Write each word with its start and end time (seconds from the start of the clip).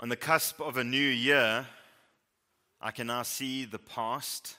On 0.00 0.08
the 0.08 0.16
cusp 0.16 0.60
of 0.60 0.76
a 0.76 0.82
new 0.82 0.98
year, 0.98 1.66
I 2.80 2.90
can 2.90 3.06
now 3.06 3.22
see 3.22 3.64
the 3.64 3.78
past 3.78 4.56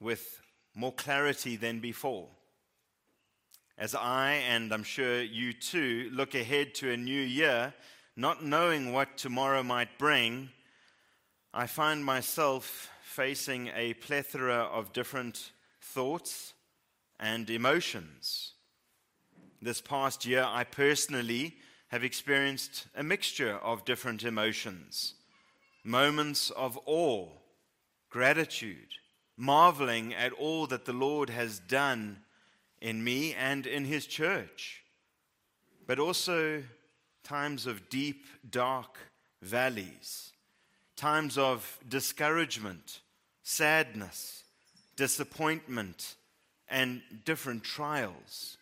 with 0.00 0.40
more 0.74 0.92
clarity 0.92 1.54
than 1.54 1.78
before. 1.78 2.26
As 3.78 3.94
I, 3.94 4.42
and 4.48 4.74
I'm 4.74 4.82
sure 4.82 5.22
you 5.22 5.52
too, 5.52 6.10
look 6.12 6.34
ahead 6.34 6.74
to 6.76 6.90
a 6.90 6.96
new 6.96 7.20
year, 7.20 7.74
not 8.16 8.44
knowing 8.44 8.92
what 8.92 9.16
tomorrow 9.16 9.62
might 9.62 9.98
bring, 9.98 10.50
I 11.52 11.68
find 11.68 12.04
myself 12.04 12.90
facing 13.04 13.68
a 13.68 13.94
plethora 13.94 14.64
of 14.64 14.92
different 14.92 15.52
thoughts 15.80 16.54
and 17.20 17.48
emotions. 17.48 18.54
This 19.62 19.80
past 19.80 20.26
year, 20.26 20.44
I 20.46 20.64
personally 20.64 21.54
have 21.94 22.02
experienced 22.02 22.88
a 22.96 23.04
mixture 23.04 23.54
of 23.62 23.84
different 23.84 24.24
emotions 24.24 25.14
moments 25.84 26.50
of 26.50 26.76
awe, 26.86 27.28
gratitude, 28.10 28.88
marveling 29.36 30.12
at 30.12 30.32
all 30.32 30.66
that 30.66 30.86
the 30.86 30.92
Lord 30.92 31.30
has 31.30 31.60
done 31.60 32.18
in 32.80 33.04
me 33.04 33.32
and 33.34 33.64
in 33.64 33.84
His 33.84 34.06
church, 34.06 34.82
but 35.86 36.00
also 36.00 36.64
times 37.22 37.64
of 37.64 37.88
deep, 37.88 38.26
dark 38.50 38.98
valleys, 39.40 40.32
times 40.96 41.38
of 41.38 41.78
discouragement, 41.88 43.02
sadness, 43.44 44.42
disappointment, 44.96 46.16
and 46.66 47.02
different 47.24 47.62
trials, 47.62 48.56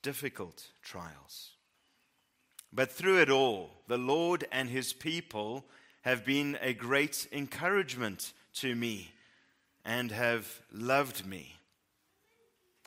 difficult 0.00 0.68
trials. 0.80 1.54
But 2.72 2.92
through 2.92 3.20
it 3.20 3.30
all, 3.30 3.70
the 3.88 3.98
Lord 3.98 4.46
and 4.52 4.68
his 4.68 4.92
people 4.92 5.64
have 6.02 6.24
been 6.24 6.56
a 6.60 6.72
great 6.72 7.26
encouragement 7.32 8.32
to 8.54 8.74
me 8.74 9.10
and 9.84 10.12
have 10.12 10.62
loved 10.72 11.26
me. 11.26 11.56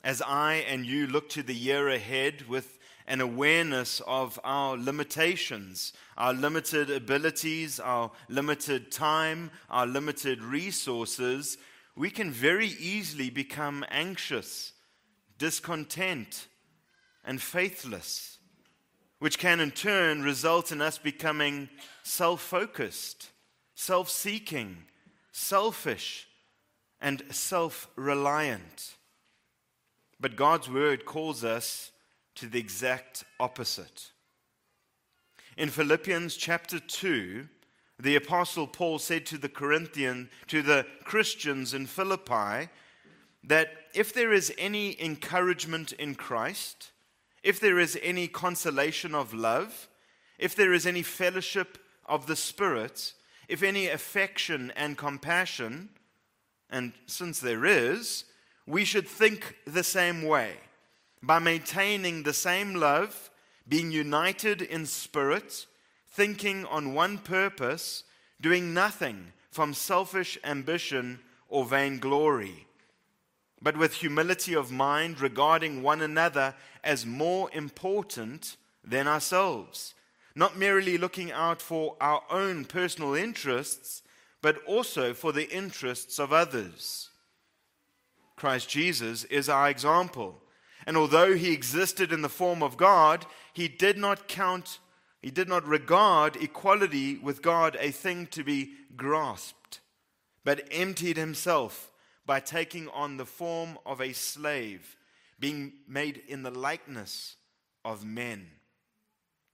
As 0.03 0.21
I 0.21 0.55
and 0.67 0.85
you 0.85 1.07
look 1.07 1.29
to 1.29 1.43
the 1.43 1.53
year 1.53 1.89
ahead 1.89 2.47
with 2.47 2.79
an 3.07 3.19
awareness 3.19 4.01
of 4.07 4.39
our 4.43 4.77
limitations, 4.77 5.91
our 6.17 6.33
limited 6.33 6.89
abilities, 6.89 7.79
our 7.79 8.11
limited 8.29 8.91
time, 8.91 9.51
our 9.69 9.85
limited 9.85 10.41
resources, 10.41 11.57
we 11.95 12.09
can 12.09 12.31
very 12.31 12.67
easily 12.67 13.29
become 13.29 13.85
anxious, 13.89 14.71
discontent, 15.37 16.47
and 17.25 17.41
faithless 17.41 18.32
which 19.23 19.39
can 19.39 19.61
in 19.61 19.71
turn 19.71 20.21
result 20.21 20.69
in 20.69 20.81
us 20.81 20.97
becoming 20.97 21.69
self 22.03 22.41
focused, 22.41 23.29
self 23.73 24.09
seeking, 24.09 24.75
selfish, 25.31 26.27
and 26.99 27.23
self 27.31 27.87
reliant. 27.95 28.95
But 30.19 30.35
God's 30.35 30.69
word 30.69 31.05
calls 31.05 31.45
us 31.45 31.93
to 32.35 32.47
the 32.47 32.59
exact 32.59 33.23
opposite. 33.39 34.11
In 35.55 35.69
Philippians 35.69 36.35
chapter 36.35 36.81
2, 36.81 37.47
the 37.97 38.17
apostle 38.17 38.67
Paul 38.67 38.99
said 38.99 39.25
to 39.27 39.37
the 39.37 39.47
Corinthian 39.47 40.29
to 40.47 40.61
the 40.61 40.85
Christians 41.05 41.73
in 41.73 41.85
Philippi 41.85 42.67
that 43.45 43.69
if 43.93 44.13
there 44.13 44.33
is 44.33 44.53
any 44.57 45.01
encouragement 45.01 45.93
in 45.93 46.15
Christ, 46.15 46.89
if 47.43 47.59
there 47.59 47.77
is 47.77 47.99
any 48.01 48.27
consolation 48.27 49.13
of 49.13 49.33
love, 49.33 49.89
if 50.39 50.55
there 50.55 50.73
is 50.73 50.87
any 50.87 51.03
fellowship 51.03 51.77
of 52.05 52.25
the 52.25 52.35
Spirit, 52.35 53.13
if 53.47 53.61
any 53.61 53.87
affection 53.87 54.71
and 54.75 54.97
compassion, 54.97 55.89
and 56.69 56.93
since 57.05 57.39
there 57.39 57.65
is, 57.65 58.23
we 58.65 58.85
should 58.85 59.07
think 59.07 59.57
the 59.67 59.83
same 59.83 60.23
way. 60.23 60.53
By 61.21 61.39
maintaining 61.39 62.23
the 62.23 62.33
same 62.33 62.75
love, 62.75 63.29
being 63.67 63.91
united 63.91 64.61
in 64.61 64.85
spirit, 64.85 65.65
thinking 66.09 66.65
on 66.65 66.93
one 66.93 67.17
purpose, 67.17 68.03
doing 68.41 68.73
nothing 68.73 69.33
from 69.51 69.73
selfish 69.73 70.37
ambition 70.43 71.19
or 71.47 71.65
vainglory 71.65 72.65
but 73.63 73.77
with 73.77 73.93
humility 73.93 74.53
of 74.53 74.71
mind, 74.71 75.21
regarding 75.21 75.81
one 75.81 76.01
another 76.01 76.53
as 76.83 77.05
more 77.05 77.49
important 77.53 78.57
than 78.83 79.07
ourselves, 79.07 79.95
not 80.35 80.57
merely 80.57 80.97
looking 80.97 81.31
out 81.31 81.61
for 81.61 81.95
our 82.01 82.21
own 82.29 82.65
personal 82.65 83.15
interests, 83.15 84.01
but 84.41 84.61
also 84.65 85.13
for 85.13 85.31
the 85.31 85.49
interests 85.49 86.19
of 86.19 86.33
others. 86.33 87.09
Christ 88.35 88.67
Jesus 88.67 89.23
is 89.25 89.47
our 89.47 89.69
example. 89.69 90.41
And 90.85 90.97
although 90.97 91.33
he 91.33 91.53
existed 91.53 92.11
in 92.11 92.21
the 92.21 92.27
form 92.27 92.61
of 92.61 92.75
God, 92.75 93.25
he 93.53 93.69
did 93.69 93.97
not 93.97 94.27
count, 94.27 94.79
he 95.21 95.31
did 95.31 95.47
not 95.47 95.65
regard 95.65 96.35
equality 96.35 97.15
with 97.17 97.41
God 97.41 97.77
a 97.79 97.91
thing 97.91 98.27
to 98.27 98.43
be 98.43 98.73
grasped, 98.97 99.79
but 100.43 100.67
emptied 100.69 101.15
himself 101.15 101.92
by 102.25 102.39
taking 102.39 102.87
on 102.89 103.17
the 103.17 103.25
form 103.25 103.77
of 103.85 104.01
a 104.01 104.13
slave, 104.13 104.95
being 105.39 105.73
made 105.87 106.21
in 106.27 106.43
the 106.43 106.51
likeness 106.51 107.35
of 107.83 108.05
men. 108.05 108.47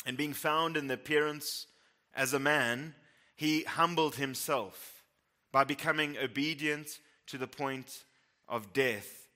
And 0.06 0.18
being 0.18 0.34
found 0.34 0.78
in 0.78 0.88
the 0.88 0.94
appearance 0.94 1.68
as 2.14 2.34
a 2.34 2.40
man, 2.40 2.96
he 3.36 3.64
humbled 3.64 4.16
himself 4.16 5.04
by 5.52 5.64
becoming 5.64 6.18
obedient 6.18 7.00
to 7.28 7.38
the 7.38 7.48
point 7.48 8.04
of 8.48 8.74
death, 8.74 9.28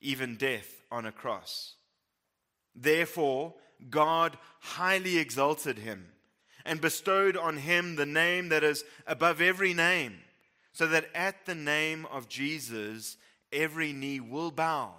even 0.00 0.36
death 0.36 0.82
on 0.90 1.06
a 1.06 1.12
cross. 1.12 1.74
Therefore, 2.74 3.54
God 3.90 4.38
highly 4.60 5.18
exalted 5.18 5.78
him 5.78 6.08
and 6.64 6.80
bestowed 6.80 7.36
on 7.36 7.56
him 7.56 7.96
the 7.96 8.06
name 8.06 8.48
that 8.50 8.64
is 8.64 8.84
above 9.06 9.40
every 9.40 9.74
name 9.74 10.18
so 10.72 10.86
that 10.86 11.06
at 11.14 11.46
the 11.46 11.54
name 11.54 12.06
of 12.06 12.28
Jesus, 12.28 13.16
every 13.52 13.92
knee 13.92 14.20
will 14.20 14.50
bow 14.50 14.94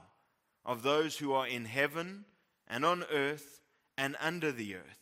of 0.66 0.84
those 0.84 1.18
who 1.18 1.34
are 1.34 1.48
in 1.48 1.66
heaven 1.66 2.26
and 2.68 2.86
on 2.86 3.04
earth 3.12 3.62
and 3.98 4.16
under 4.20 4.52
the 4.52 4.76
earth, 4.76 5.00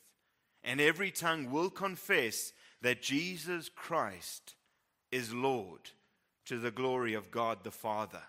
and 0.63 0.81
every 0.81 1.11
tongue 1.11 1.51
will 1.51 1.69
confess 1.69 2.53
that 2.81 3.01
Jesus 3.01 3.69
Christ 3.69 4.55
is 5.11 5.33
Lord 5.33 5.91
to 6.45 6.57
the 6.57 6.71
glory 6.71 7.13
of 7.13 7.31
God 7.31 7.59
the 7.63 7.71
Father. 7.71 8.23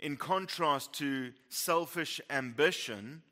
In 0.00 0.16
contrast 0.16 0.92
to 0.94 1.32
selfish 1.48 2.20
ambition, 2.30 3.22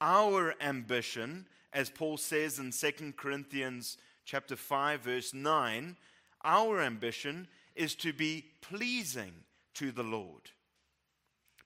our 0.00 0.54
ambition, 0.60 1.46
as 1.72 1.88
Paul 1.88 2.16
says 2.16 2.58
in 2.58 2.72
2 2.72 3.14
Corinthians 3.16 3.96
chapter 4.24 4.56
5 4.56 5.00
verse 5.00 5.32
9, 5.32 5.96
our 6.44 6.80
ambition 6.80 7.48
is 7.74 7.94
to 7.96 8.12
be 8.12 8.46
pleasing 8.60 9.32
to 9.74 9.92
the 9.92 10.02
Lord. 10.02 10.50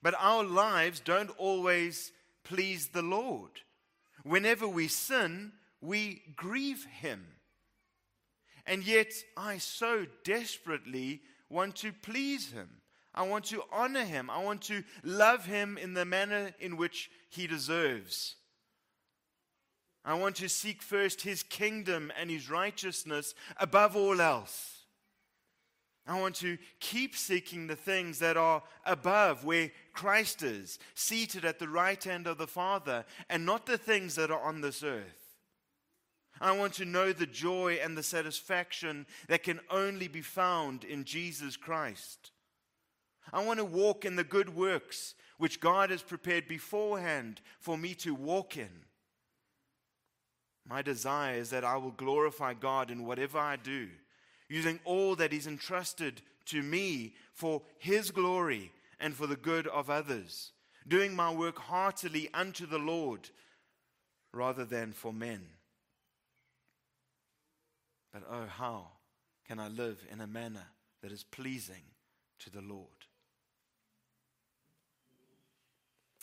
But 0.01 0.15
our 0.19 0.43
lives 0.43 0.99
don't 0.99 1.31
always 1.37 2.11
please 2.43 2.87
the 2.87 3.01
Lord. 3.01 3.61
Whenever 4.23 4.67
we 4.67 4.87
sin, 4.87 5.53
we 5.81 6.21
grieve 6.35 6.85
Him. 6.85 7.25
And 8.65 8.85
yet, 8.85 9.13
I 9.37 9.57
so 9.57 10.05
desperately 10.23 11.21
want 11.49 11.75
to 11.77 11.91
please 11.93 12.51
Him. 12.51 12.69
I 13.13 13.23
want 13.23 13.45
to 13.45 13.63
honor 13.71 14.03
Him. 14.03 14.29
I 14.29 14.43
want 14.43 14.61
to 14.63 14.83
love 15.03 15.45
Him 15.45 15.77
in 15.77 15.93
the 15.93 16.05
manner 16.05 16.51
in 16.59 16.77
which 16.77 17.09
He 17.29 17.47
deserves. 17.47 18.35
I 20.05 20.13
want 20.13 20.35
to 20.35 20.49
seek 20.49 20.83
first 20.83 21.21
his 21.21 21.41
kingdom 21.41 22.11
and 22.15 22.29
his 22.29 22.47
righteousness 22.47 23.33
above 23.57 23.95
all 23.95 24.21
else. 24.21 24.74
I 26.07 26.19
want 26.19 26.35
to 26.35 26.57
keep 26.79 27.15
seeking 27.15 27.65
the 27.65 27.75
things 27.75 28.19
that 28.19 28.37
are 28.37 28.61
above 28.85 29.43
where 29.43 29.71
Christ 29.93 30.43
is, 30.43 30.77
seated 30.93 31.45
at 31.45 31.57
the 31.57 31.67
right 31.67 32.03
hand 32.03 32.27
of 32.27 32.37
the 32.37 32.47
Father, 32.47 33.05
and 33.29 33.45
not 33.45 33.65
the 33.65 33.77
things 33.77 34.15
that 34.15 34.29
are 34.29 34.41
on 34.41 34.61
this 34.61 34.83
earth. 34.83 35.25
I 36.39 36.51
want 36.51 36.73
to 36.73 36.85
know 36.85 37.11
the 37.11 37.25
joy 37.25 37.79
and 37.81 37.97
the 37.97 38.03
satisfaction 38.03 39.07
that 39.27 39.43
can 39.43 39.59
only 39.71 40.07
be 40.07 40.21
found 40.21 40.83
in 40.83 41.05
Jesus 41.05 41.57
Christ. 41.57 42.31
I 43.33 43.43
want 43.43 43.59
to 43.59 43.65
walk 43.65 44.05
in 44.05 44.15
the 44.15 44.23
good 44.23 44.55
works 44.55 45.15
which 45.37 45.59
God 45.59 45.89
has 45.89 46.01
prepared 46.01 46.47
beforehand 46.47 47.41
for 47.59 47.77
me 47.77 47.95
to 47.95 48.13
walk 48.13 48.57
in. 48.57 48.69
My 50.67 50.81
desire 50.81 51.37
is 51.37 51.49
that 51.49 51.63
I 51.63 51.77
will 51.77 51.91
glorify 51.91 52.53
God 52.53 52.91
in 52.91 53.05
whatever 53.05 53.39
I 53.39 53.55
do, 53.55 53.89
using 54.47 54.79
all 54.85 55.15
that 55.15 55.31
He's 55.31 55.47
entrusted 55.47 56.21
to 56.45 56.61
me 56.61 57.15
for 57.33 57.61
His 57.77 58.11
glory 58.11 58.71
and 58.99 59.13
for 59.13 59.27
the 59.27 59.35
good 59.35 59.67
of 59.67 59.89
others, 59.89 60.51
doing 60.87 61.15
my 61.15 61.33
work 61.33 61.57
heartily 61.57 62.29
unto 62.33 62.65
the 62.65 62.77
Lord 62.79 63.29
rather 64.31 64.65
than 64.65 64.91
for 64.91 65.13
men. 65.13 65.41
but 68.13 68.23
oh, 68.29 68.45
how 68.47 68.87
can 69.47 69.59
I 69.59 69.67
live 69.67 70.05
in 70.11 70.21
a 70.21 70.27
manner 70.27 70.67
that 71.01 71.11
is 71.11 71.23
pleasing 71.23 71.83
to 72.39 72.49
the 72.49 72.61
Lord? 72.61 72.87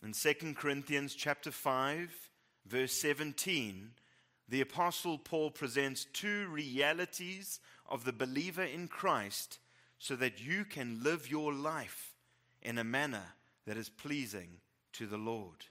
In 0.02 0.12
2 0.12 0.54
Corinthians 0.54 1.14
chapter 1.14 1.50
5, 1.50 2.10
verse 2.66 2.92
17, 2.92 3.90
the 4.48 4.60
apostle 4.60 5.16
Paul 5.16 5.50
presents 5.50 6.06
two 6.12 6.48
realities 6.48 7.60
of 7.88 8.04
the 8.04 8.12
believer 8.12 8.64
in 8.64 8.88
Christ 8.88 9.58
so 9.98 10.16
that 10.16 10.40
you 10.40 10.64
can 10.64 11.02
live 11.02 11.30
your 11.30 11.52
life 11.52 12.14
in 12.60 12.78
a 12.78 12.84
manner 12.84 13.34
that 13.66 13.76
is 13.76 13.88
pleasing 13.88 14.60
to 14.94 15.06
the 15.06 15.16
Lord. 15.16 15.66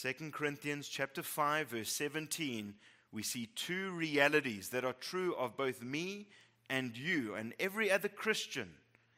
2 0.00 0.30
Corinthians 0.30 0.88
chapter 0.88 1.22
5 1.22 1.68
verse 1.68 1.92
17 1.92 2.74
we 3.12 3.22
see 3.22 3.46
two 3.54 3.90
realities 3.90 4.70
that 4.70 4.84
are 4.84 4.94
true 4.94 5.34
of 5.34 5.56
both 5.56 5.82
me 5.82 6.26
and 6.70 6.96
you 6.96 7.34
and 7.34 7.52
every 7.60 7.90
other 7.90 8.08
Christian, 8.08 8.70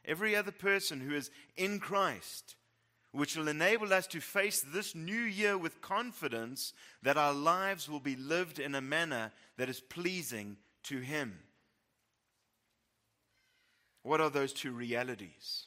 every 0.03 0.35
other 0.35 0.51
person 0.51 0.99
who 0.99 1.15
is 1.15 1.31
in 1.55 1.79
Christ, 1.79 2.55
which 3.13 3.37
will 3.37 3.47
enable 3.47 3.93
us 3.93 4.05
to 4.07 4.19
face 4.19 4.61
this 4.61 4.93
new 4.93 5.21
year 5.21 5.57
with 5.57 5.81
confidence 5.81 6.73
that 7.01 7.15
our 7.15 7.33
lives 7.33 7.87
will 7.87 8.01
be 8.01 8.17
lived 8.17 8.59
in 8.59 8.75
a 8.75 8.81
manner 8.81 9.31
that 9.57 9.69
is 9.69 9.79
pleasing 9.79 10.57
to 10.85 10.99
Him. 10.99 11.39
What 14.03 14.21
are 14.21 14.29
those 14.29 14.53
two 14.53 14.71
realities? 14.71 15.65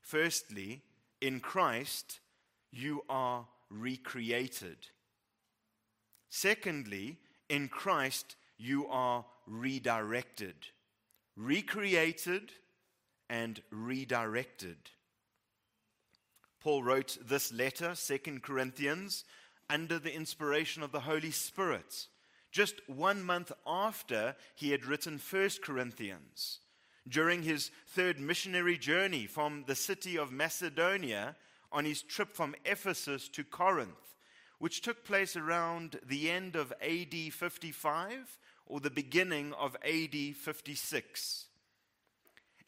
Firstly, 0.00 0.82
in 1.20 1.40
Christ, 1.40 2.20
you 2.70 3.02
are 3.08 3.46
recreated. 3.70 4.76
Secondly, 6.30 7.18
in 7.48 7.68
Christ, 7.68 8.36
you 8.58 8.86
are 8.88 9.24
redirected. 9.46 10.54
Recreated 11.36 12.52
and 13.28 13.60
redirected. 13.70 14.76
Paul 16.60 16.82
wrote 16.82 17.18
this 17.22 17.52
letter, 17.52 17.94
2 17.94 18.40
Corinthians, 18.40 19.24
under 19.68 19.98
the 19.98 20.14
inspiration 20.14 20.82
of 20.82 20.92
the 20.92 21.00
Holy 21.00 21.30
Spirit, 21.30 22.06
just 22.54 22.76
one 22.88 23.20
month 23.20 23.50
after 23.66 24.36
he 24.54 24.70
had 24.70 24.86
written 24.86 25.18
1 25.18 25.50
Corinthians. 25.60 26.60
During 27.06 27.42
his 27.42 27.72
third 27.88 28.20
missionary 28.20 28.78
journey 28.78 29.26
from 29.26 29.64
the 29.66 29.74
city 29.74 30.16
of 30.16 30.30
Macedonia 30.30 31.34
on 31.72 31.84
his 31.84 32.00
trip 32.00 32.32
from 32.32 32.54
Ephesus 32.64 33.28
to 33.30 33.42
Corinth, 33.42 34.14
which 34.60 34.82
took 34.82 35.04
place 35.04 35.34
around 35.34 35.98
the 36.06 36.30
end 36.30 36.54
of 36.54 36.72
AD 36.80 37.32
55 37.32 38.38
or 38.66 38.78
the 38.78 38.88
beginning 38.88 39.52
of 39.54 39.76
AD 39.84 40.36
56. 40.36 41.46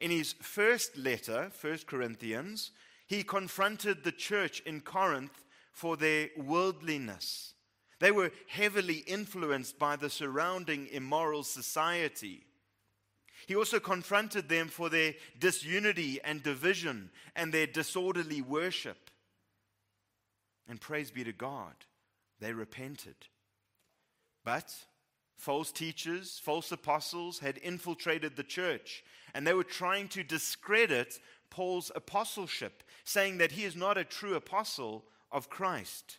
In 0.01 0.11
his 0.11 0.33
first 0.43 0.99
letter, 0.99 1.53
1 1.61 1.79
Corinthians, 1.87 2.73
he 3.07 3.23
confronted 3.23 4.03
the 4.03 4.13
church 4.13 4.61
in 4.67 4.81
Corinth 4.81 5.45
for 5.71 5.97
their 5.97 6.31
worldliness. 6.37 7.55
They 7.99 8.11
were 8.11 8.33
heavily 8.49 8.99
influenced 9.07 9.79
by 9.79 9.97
the 9.97 10.11
surrounding 10.11 10.89
immoral 10.89 11.43
society. 11.43 12.45
He 13.47 13.57
also 13.57 13.79
confronted 13.79 14.49
them 14.49 14.69
for 14.69 14.89
their 14.89 15.15
disunity 15.39 16.21
and 16.23 16.43
division 16.43 17.11
and 17.35 17.53
their 17.53 17.67
disorderly 17.67 18.43
worship. 18.43 19.11
And 20.69 20.81
praise 20.81 21.11
be 21.11 21.25
to 21.25 21.33
God, 21.33 21.75
they 22.41 22.53
repented. 22.53 23.17
But 24.45 24.75
false 25.37 25.71
teachers, 25.71 26.41
false 26.43 26.73
apostles 26.73 27.39
had 27.39 27.59
infiltrated 27.59 28.37
the 28.37 28.43
church, 28.43 29.05
and 29.35 29.47
they 29.47 29.55
were 29.55 29.65
trying 29.65 30.09
to 30.09 30.23
discredit 30.23 31.21
Paul's 31.51 31.93
apostleship, 31.95 32.83
saying 33.05 33.39
that 33.39 33.53
he 33.53 33.65
is 33.65 33.77
not 33.77 33.97
a 33.97 34.05
true 34.05 34.35
apostle 34.35 35.05
of 35.31 35.49
Christ. 35.49 36.19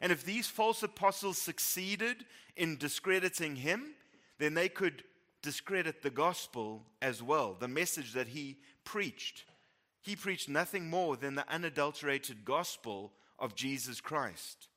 And 0.00 0.12
if 0.12 0.24
these 0.24 0.46
false 0.46 0.82
apostles 0.82 1.38
succeeded 1.38 2.24
in 2.56 2.76
discrediting 2.76 3.56
him, 3.56 3.94
then 4.38 4.54
they 4.54 4.68
could 4.68 5.04
discredit 5.42 6.02
the 6.02 6.10
gospel 6.10 6.82
as 7.00 7.22
well, 7.22 7.56
the 7.58 7.68
message 7.68 8.12
that 8.12 8.28
he 8.28 8.58
preached. 8.84 9.44
He 10.02 10.16
preached 10.16 10.48
nothing 10.48 10.88
more 10.88 11.16
than 11.16 11.34
the 11.34 11.48
unadulterated 11.52 12.44
gospel 12.44 13.12
of 13.38 13.54
Jesus 13.54 14.00
Christ. 14.00 14.68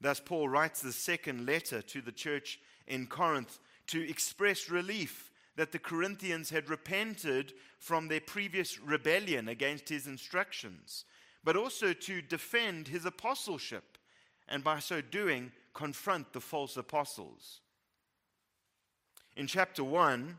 Thus, 0.00 0.20
Paul 0.20 0.48
writes 0.48 0.80
the 0.80 0.92
second 0.92 1.46
letter 1.46 1.82
to 1.82 2.00
the 2.00 2.12
church 2.12 2.58
in 2.86 3.06
Corinth 3.06 3.58
to 3.88 4.08
express 4.08 4.70
relief 4.70 5.30
that 5.56 5.72
the 5.72 5.78
Corinthians 5.78 6.50
had 6.50 6.70
repented 6.70 7.52
from 7.78 8.08
their 8.08 8.20
previous 8.20 8.80
rebellion 8.80 9.48
against 9.48 9.88
his 9.88 10.06
instructions, 10.06 11.04
but 11.42 11.56
also 11.56 11.92
to 11.92 12.22
defend 12.22 12.88
his 12.88 13.04
apostleship, 13.04 13.98
and 14.48 14.62
by 14.64 14.78
so 14.78 15.00
doing, 15.00 15.52
confront 15.74 16.32
the 16.32 16.40
false 16.40 16.76
apostles. 16.76 17.60
In 19.36 19.46
chapter 19.46 19.84
1, 19.84 20.38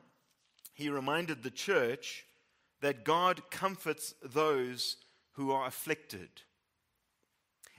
he 0.74 0.90
reminded 0.90 1.44
the 1.44 1.52
church 1.52 2.26
that 2.82 3.06
God 3.06 3.50
comforts 3.50 4.14
those 4.24 4.98
who 5.34 5.52
are 5.52 5.68
afflicted. 5.68 6.30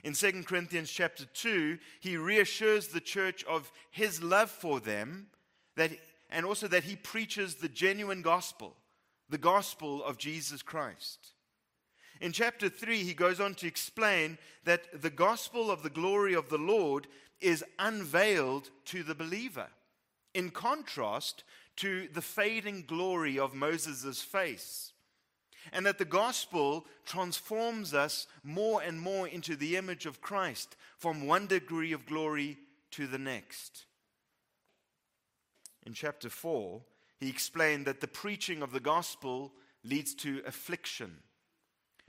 In 0.03 0.13
2 0.13 0.43
Corinthians 0.43 0.89
chapter 0.89 1.25
2, 1.25 1.77
he 2.01 2.17
reassures 2.17 2.87
the 2.87 2.99
church 2.99 3.43
of 3.45 3.71
his 3.89 4.21
love 4.21 4.49
for 4.49 4.79
them 4.79 5.27
that, 5.75 5.91
and 6.29 6.45
also 6.45 6.67
that 6.67 6.83
he 6.83 6.95
preaches 6.95 7.55
the 7.55 7.69
genuine 7.69 8.21
gospel, 8.21 8.75
the 9.29 9.37
gospel 9.37 10.03
of 10.03 10.17
Jesus 10.17 10.61
Christ. 10.61 11.33
In 12.23 12.31
chapter 12.31 12.69
3, 12.69 13.03
he 13.03 13.13
goes 13.13 13.41
on 13.41 13.53
to 13.55 13.67
explain 13.67 14.37
that 14.63 15.01
the 15.01 15.09
gospel 15.09 15.69
of 15.69 15.83
the 15.83 15.89
glory 15.89 16.33
of 16.33 16.47
the 16.47 16.57
Lord 16.57 17.05
is 17.41 17.65
unveiled 17.79 18.69
to 18.85 19.03
the 19.03 19.13
believer 19.13 19.67
in 20.33 20.49
contrast 20.49 21.43
to 21.75 22.07
the 22.13 22.21
fading 22.21 22.85
glory 22.87 23.37
of 23.37 23.53
Moses' 23.53 24.21
face. 24.21 24.93
And 25.73 25.85
that 25.85 25.97
the 25.97 26.05
gospel 26.05 26.85
transforms 27.05 27.93
us 27.93 28.27
more 28.41 28.81
and 28.81 29.01
more 29.01 29.27
into 29.27 29.57
the 29.57 29.75
image 29.75 30.05
of 30.05 30.21
Christ 30.21 30.77
from 30.97 31.27
one 31.27 31.45
degree 31.45 31.91
of 31.91 32.05
glory 32.05 32.57
to 32.91 33.05
the 33.05 33.19
next. 33.19 33.83
In 35.85 35.93
chapter 35.93 36.29
4, 36.29 36.81
he 37.19 37.27
explained 37.27 37.85
that 37.85 37.99
the 37.99 38.07
preaching 38.07 38.63
of 38.63 38.71
the 38.71 38.79
gospel 38.79 39.51
leads 39.83 40.13
to 40.15 40.41
affliction. 40.47 41.17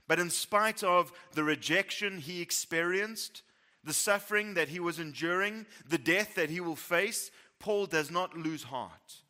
But 0.07 0.19
in 0.19 0.29
spite 0.29 0.83
of 0.83 1.11
the 1.33 1.43
rejection 1.43 2.19
he 2.19 2.41
experienced, 2.41 3.41
the 3.83 3.93
suffering 3.93 4.53
that 4.55 4.69
he 4.69 4.79
was 4.79 4.99
enduring, 4.99 5.65
the 5.87 5.97
death 5.97 6.35
that 6.35 6.49
he 6.49 6.59
will 6.59 6.75
face, 6.75 7.31
Paul 7.59 7.85
does 7.85 8.11
not 8.11 8.37
lose 8.37 8.63
heart. 8.63 9.21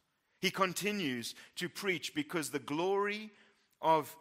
He 0.41 0.51
continues 0.51 1.35
to 1.55 1.69
preach 1.69 2.13
because 2.13 2.49
the 2.49 2.59
glory 2.59 3.31
of 3.81 4.15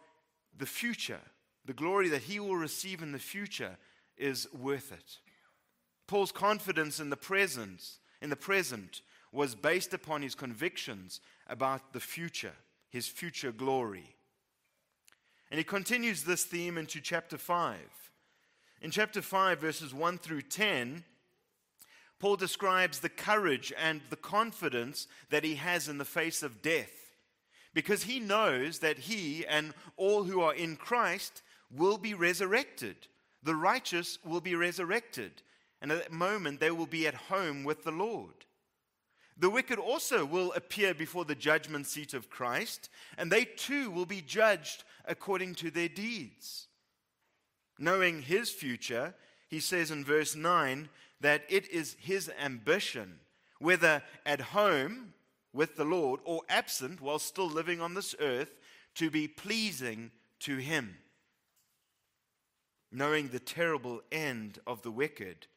the 0.57 0.65
future, 0.65 1.21
the 1.65 1.73
glory 1.73 2.09
that 2.09 2.23
he 2.23 2.39
will 2.39 2.55
receive 2.55 3.01
in 3.01 3.11
the 3.11 3.19
future, 3.19 3.77
is 4.17 4.47
worth 4.53 4.91
it. 4.91 5.17
Paul's 6.07 6.31
confidence 6.31 6.99
in 6.99 7.09
the 7.09 7.17
present, 7.17 7.83
in 8.21 8.29
the 8.29 8.35
present, 8.35 9.01
was 9.31 9.55
based 9.55 9.93
upon 9.93 10.21
his 10.21 10.35
convictions 10.35 11.19
about 11.47 11.93
the 11.93 11.99
future, 11.99 12.53
his 12.89 13.07
future 13.07 13.51
glory. 13.51 14.14
And 15.55 15.59
he 15.61 15.63
continues 15.63 16.23
this 16.23 16.43
theme 16.43 16.77
into 16.77 16.99
chapter 16.99 17.37
5. 17.37 17.77
In 18.81 18.91
chapter 18.91 19.21
5, 19.21 19.57
verses 19.57 19.93
1 19.93 20.17
through 20.17 20.41
10, 20.41 21.05
Paul 22.19 22.35
describes 22.35 22.99
the 22.99 23.07
courage 23.07 23.71
and 23.81 24.01
the 24.09 24.17
confidence 24.17 25.07
that 25.29 25.45
he 25.45 25.55
has 25.55 25.87
in 25.87 25.97
the 25.97 26.03
face 26.03 26.43
of 26.43 26.61
death 26.61 26.91
because 27.73 28.03
he 28.03 28.19
knows 28.19 28.79
that 28.79 28.99
he 28.99 29.45
and 29.45 29.73
all 29.95 30.25
who 30.25 30.41
are 30.41 30.53
in 30.53 30.75
Christ 30.75 31.41
will 31.73 31.97
be 31.97 32.13
resurrected. 32.13 33.07
The 33.41 33.55
righteous 33.55 34.19
will 34.25 34.41
be 34.41 34.55
resurrected, 34.55 35.41
and 35.81 35.89
at 35.89 35.99
that 35.99 36.11
moment 36.11 36.59
they 36.59 36.71
will 36.71 36.85
be 36.85 37.07
at 37.07 37.15
home 37.15 37.63
with 37.63 37.85
the 37.85 37.91
Lord. 37.91 38.45
The 39.37 39.49
wicked 39.49 39.79
also 39.79 40.25
will 40.25 40.53
appear 40.53 40.93
before 40.93 41.25
the 41.25 41.35
judgment 41.35 41.87
seat 41.87 42.13
of 42.13 42.29
Christ, 42.29 42.89
and 43.17 43.31
they 43.31 43.43
too 43.45 43.91
will 43.91 44.05
be 44.05 44.21
judged 44.21 44.83
according 45.05 45.55
to 45.55 45.69
their 45.69 45.89
deeds. 45.89 46.67
Knowing 47.77 48.21
his 48.21 48.49
future, 48.49 49.13
he 49.49 49.59
says 49.59 49.91
in 49.91 50.05
verse 50.05 50.35
9, 50.35 50.89
that 51.19 51.43
it 51.49 51.69
is 51.69 51.97
his 51.99 52.31
ambition, 52.41 53.19
whether 53.59 54.03
at 54.25 54.39
home 54.39 55.13
with 55.53 55.75
the 55.75 55.85
Lord 55.85 56.19
or 56.23 56.41
absent 56.49 57.01
while 57.01 57.19
still 57.19 57.49
living 57.49 57.81
on 57.81 57.93
this 57.93 58.15
earth, 58.19 58.53
to 58.95 59.09
be 59.09 59.27
pleasing 59.27 60.11
to 60.41 60.57
him. 60.57 60.97
Knowing 62.91 63.27
the 63.27 63.39
terrible 63.39 64.01
end 64.11 64.59
of 64.65 64.81
the 64.81 64.91
wicked, 64.91 65.47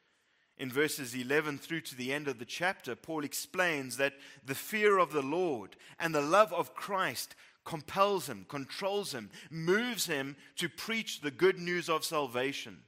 in 0.59 0.69
verses 0.71 1.15
11 1.15 1.57
through 1.57 1.81
to 1.81 1.95
the 1.95 2.13
end 2.13 2.27
of 2.27 2.37
the 2.37 2.45
chapter, 2.45 2.95
Paul 2.95 3.23
explains 3.23 3.97
that 3.97 4.13
the 4.45 4.55
fear 4.55 4.97
of 4.97 5.13
the 5.13 5.21
Lord 5.21 5.77
and 5.99 6.13
the 6.13 6.21
love 6.21 6.51
of 6.51 6.75
Christ 6.75 7.33
compels 7.63 8.27
him, 8.27 8.45
controls 8.49 9.13
him, 9.13 9.29
moves 9.49 10.05
him 10.05 10.35
to 10.57 10.67
preach 10.67 11.21
the 11.21 11.31
good 11.31 11.59
news 11.59 11.87
of 11.87 12.03
salvation, 12.03 12.79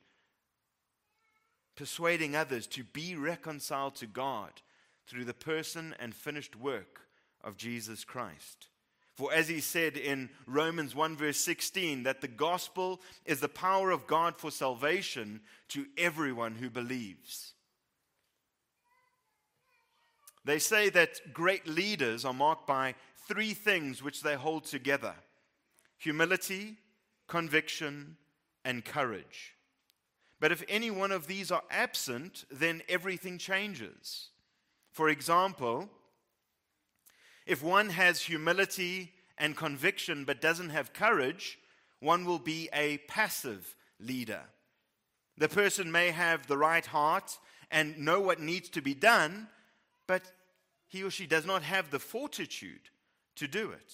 persuading 1.75 2.36
others 2.36 2.68
to 2.68 2.84
be 2.84 3.16
reconciled 3.16 3.96
to 3.96 4.08
God 4.08 4.51
through 5.08 5.25
the 5.25 5.34
person 5.34 5.96
and 6.00 6.13
finished 6.13 6.56
work 6.56 7.01
of 7.44 7.58
Jesus 7.58 8.04
Christ. 8.04 8.68
For 9.13 9.32
as 9.34 9.48
he 9.48 9.60
said 9.60 9.98
in 9.98 10.30
Romans 10.48 10.96
1, 10.96 11.16
verse 11.16 11.38
16, 11.38 12.04
that 12.04 12.22
the 12.22 12.28
gospel 12.28 13.01
is 13.25 13.40
the 13.40 13.50
power 13.50 13.92
of 13.92 14.08
God 14.08 14.38
for 14.38 14.51
salvation 14.51 15.42
to 15.70 15.86
everyone 15.98 16.56
who 16.56 16.70
believes. 16.70 17.54
They 20.44 20.60
say 20.60 20.90
that 20.90 21.34
great 21.34 21.68
leaders 21.68 22.26
are 22.26 22.34
marked 22.34 22.68
by 22.68 22.96
three 23.28 23.54
things 23.54 24.02
which 24.02 24.22
they 24.22 24.36
hold 24.36 24.66
together 24.66 25.16
humility, 25.98 26.78
conviction, 27.28 28.18
and 28.66 28.84
courage. 28.84 29.54
But 30.40 30.52
if 30.52 30.64
any 30.68 30.90
one 30.90 31.12
of 31.12 31.28
these 31.28 31.52
are 31.52 31.62
absent, 31.70 32.46
then 32.50 32.82
everything 32.90 33.38
changes. 33.38 34.30
For 34.92 35.10
example, 35.10 35.88
if 37.46 37.62
one 37.62 37.90
has 37.90 38.22
humility 38.22 39.12
and 39.38 39.56
conviction 39.56 40.26
but 40.26 40.42
doesn't 40.42 40.72
have 40.72 40.94
courage, 40.94 41.60
one 42.00 42.26
will 42.26 42.40
be 42.40 42.70
a 42.74 42.98
passive 43.08 43.76
leader. 44.00 44.42
The 45.38 45.50
person 45.50 45.92
may 45.92 46.10
have 46.10 46.48
the 46.48 46.58
right 46.58 46.86
heart 46.86 47.38
and 47.70 47.98
know 48.00 48.20
what 48.20 48.40
needs 48.40 48.70
to 48.70 48.82
be 48.82 48.94
done, 48.94 49.48
but 50.12 50.30
he 50.89 51.03
or 51.03 51.10
she 51.10 51.25
does 51.25 51.46
not 51.46 51.63
have 51.63 51.89
the 51.89 51.98
fortitude 51.98 52.89
to 53.38 53.48
do 53.48 53.72
it. 53.72 53.94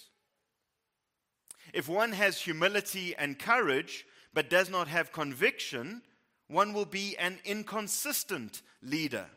If 1.76 1.88
one 1.88 2.12
has 2.12 2.42
humility 2.42 3.16
and 3.16 3.38
courage 3.38 4.04
but 4.34 4.50
does 4.50 4.68
not 4.68 4.88
have 4.88 5.12
conviction, 5.12 6.02
one 6.48 6.74
will 6.74 6.88
be 6.88 7.16
an 7.20 7.38
inconsistent 7.46 8.64
leader. 8.82 9.28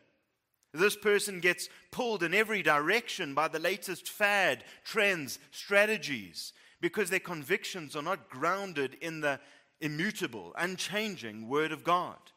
This 0.73 0.95
person 0.95 1.39
gets 1.39 1.69
pulled 1.91 2.23
in 2.23 2.33
every 2.33 2.63
direction 2.63 3.35
by 3.35 3.47
the 3.47 3.59
latest 3.59 4.09
fad, 4.09 4.63
trends, 4.83 5.37
strategies, 5.51 6.51
because 6.79 7.11
their 7.11 7.19
convictions 7.19 7.95
are 7.95 8.01
not 8.01 8.27
grounded 8.27 8.97
in 9.01 9.21
the 9.21 9.39
immutable, 9.81 10.51
unchanging 10.57 11.47
Word 11.47 11.73
of 11.73 11.83
God. 11.83 12.30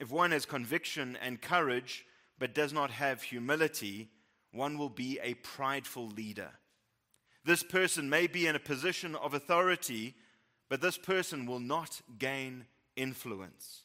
If 0.00 0.10
one 0.10 0.30
has 0.30 0.46
conviction 0.46 1.16
and 1.22 1.42
courage 1.42 2.06
but 2.38 2.54
does 2.54 2.72
not 2.72 2.90
have 2.90 3.22
humility, 3.22 4.08
one 4.50 4.78
will 4.78 4.88
be 4.88 5.20
a 5.22 5.34
prideful 5.34 6.08
leader. 6.08 6.50
This 7.44 7.62
person 7.62 8.08
may 8.08 8.26
be 8.26 8.46
in 8.46 8.56
a 8.56 8.60
position 8.60 9.14
of 9.14 9.34
authority, 9.34 10.14
but 10.70 10.80
this 10.80 10.96
person 10.96 11.44
will 11.44 11.60
not 11.60 12.00
gain 12.18 12.64
influence. 12.96 13.82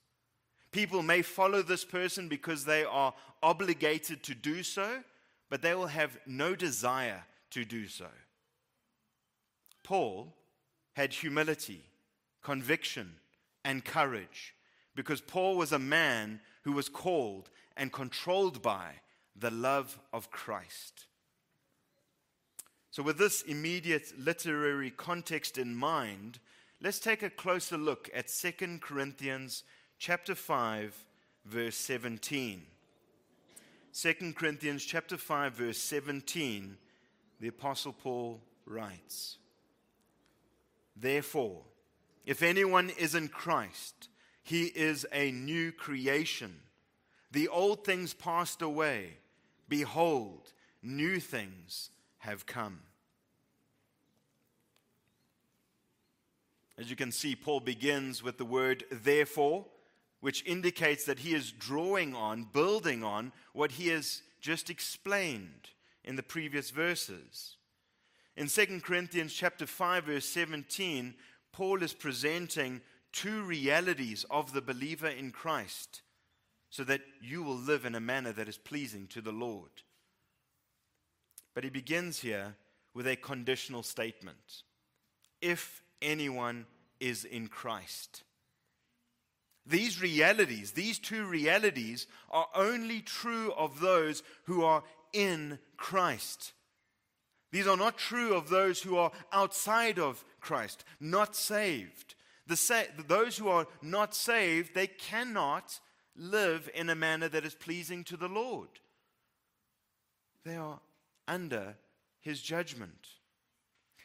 People 0.71 1.03
may 1.03 1.21
follow 1.21 1.61
this 1.61 1.83
person 1.83 2.29
because 2.29 2.63
they 2.63 2.85
are 2.85 3.13
obligated 3.43 4.23
to 4.23 4.33
do 4.33 4.63
so, 4.63 5.03
but 5.49 5.61
they 5.61 5.75
will 5.75 5.87
have 5.87 6.17
no 6.25 6.55
desire 6.55 7.23
to 7.51 7.65
do 7.65 7.87
so. 7.87 8.07
Paul 9.83 10.33
had 10.93 11.13
humility, 11.13 11.83
conviction, 12.41 13.15
and 13.65 13.83
courage 13.83 14.54
because 14.95 15.21
Paul 15.21 15.57
was 15.57 15.71
a 15.71 15.79
man 15.79 16.39
who 16.63 16.71
was 16.71 16.89
called 16.89 17.49
and 17.77 17.91
controlled 17.91 18.61
by 18.61 18.87
the 19.35 19.51
love 19.51 19.99
of 20.13 20.31
Christ. 20.31 21.05
So, 22.91 23.03
with 23.03 23.17
this 23.17 23.41
immediate 23.41 24.13
literary 24.17 24.89
context 24.89 25.57
in 25.57 25.75
mind, 25.75 26.39
let's 26.81 26.99
take 26.99 27.23
a 27.23 27.29
closer 27.29 27.77
look 27.77 28.09
at 28.15 28.29
2 28.29 28.79
Corinthians 28.79 29.63
chapter 29.99 30.33
5, 30.33 30.95
verse 31.43 31.75
17. 31.75 32.63
2 33.93 34.33
Corinthians 34.33 34.85
chapter 34.85 35.17
5, 35.17 35.53
verse 35.53 35.77
17, 35.77 36.77
the 37.41 37.47
Apostle 37.49 37.93
Paul 37.93 38.41
writes 38.65 39.37
Therefore, 40.95 41.63
if 42.25 42.41
anyone 42.41 42.89
is 42.97 43.13
in 43.13 43.27
Christ, 43.27 44.09
he 44.45 44.65
is 44.65 45.07
a 45.11 45.31
new 45.31 45.71
creation. 45.71 46.55
The 47.31 47.47
old 47.47 47.83
things 47.83 48.13
passed 48.13 48.61
away. 48.61 49.17
Behold, 49.67 50.53
new 50.83 51.19
things 51.19 51.89
have 52.19 52.45
come. 52.45 52.81
As 56.77 56.91
you 56.91 56.95
can 56.95 57.11
see, 57.11 57.35
Paul 57.35 57.59
begins 57.59 58.21
with 58.21 58.37
the 58.37 58.45
word 58.45 58.83
therefore 58.91 59.65
which 60.19 60.45
indicates 60.45 61.05
that 61.05 61.19
he 61.19 61.33
is 61.33 61.51
drawing 61.51 62.13
on, 62.13 62.47
building 62.53 63.03
on 63.03 63.31
what 63.53 63.73
he 63.73 63.87
has 63.87 64.21
just 64.41 64.69
explained 64.69 65.69
in 66.03 66.17
the 66.17 66.23
previous 66.23 66.69
verses. 66.69 67.57
In 68.37 68.47
2 68.47 68.81
Corinthians 68.83 69.33
chapter 69.33 69.65
5 69.65 70.03
verse 70.03 70.25
17, 70.25 71.15
Paul 71.51 71.81
is 71.81 71.93
presenting 71.93 72.81
two 73.15 73.41
realities 73.43 74.25
of 74.29 74.51
the 74.53 74.61
believer 74.61 75.07
in 75.07 75.31
Christ 75.31 76.01
so 76.69 76.83
that 76.83 77.01
you 77.21 77.41
will 77.41 77.55
live 77.55 77.85
in 77.85 77.95
a 77.95 78.01
manner 78.01 78.33
that 78.33 78.49
is 78.49 78.57
pleasing 78.57 79.07
to 79.07 79.21
the 79.21 79.31
Lord. 79.31 79.71
But 81.53 81.63
he 81.63 81.69
begins 81.69 82.19
here 82.19 82.55
with 82.93 83.07
a 83.07 83.15
conditional 83.15 83.81
statement. 83.81 84.63
If 85.41 85.81
anyone 86.01 86.65
is 86.99 87.23
in 87.23 87.47
Christ. 87.47 88.23
These 89.65 90.01
realities, 90.01 90.71
these 90.71 90.99
two 90.99 91.25
realities, 91.25 92.07
are 92.29 92.47
only 92.53 93.01
true 93.01 93.53
of 93.53 93.79
those 93.79 94.21
who 94.43 94.63
are 94.63 94.83
in 95.13 95.59
Christ. 95.77 96.51
These 97.51 97.67
are 97.67 97.77
not 97.77 97.97
true 97.97 98.35
of 98.35 98.49
those 98.49 98.81
who 98.81 98.97
are 98.97 99.11
outside 99.31 99.97
of 99.97 100.23
Christ, 100.41 100.83
not 100.99 101.35
saved. 101.35 102.14
The 102.47 102.55
sa- 102.55 102.83
those 103.07 103.37
who 103.37 103.47
are 103.47 103.67
not 103.81 104.15
saved, 104.15 104.73
they 104.73 104.87
cannot 104.87 105.79
live 106.15 106.69
in 106.73 106.89
a 106.89 106.95
manner 106.95 107.27
that 107.29 107.45
is 107.45 107.55
pleasing 107.55 108.03
to 108.05 108.17
the 108.17 108.29
Lord. 108.29 108.69
They 110.43 110.55
are 110.55 110.79
under 111.27 111.75
his 112.21 112.41
judgment. 112.41 113.07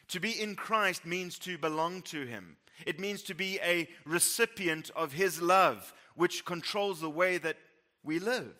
To 0.09 0.19
be 0.19 0.41
in 0.41 0.55
Christ 0.55 1.05
means 1.05 1.39
to 1.39 1.57
belong 1.57 2.01
to 2.03 2.25
him. 2.25 2.57
It 2.85 2.99
means 2.99 3.21
to 3.23 3.33
be 3.33 3.59
a 3.63 3.87
recipient 4.05 4.91
of 4.95 5.13
His 5.13 5.41
love, 5.41 5.93
which 6.15 6.45
controls 6.45 7.01
the 7.01 7.09
way 7.09 7.37
that 7.37 7.57
we 8.03 8.19
live. 8.19 8.55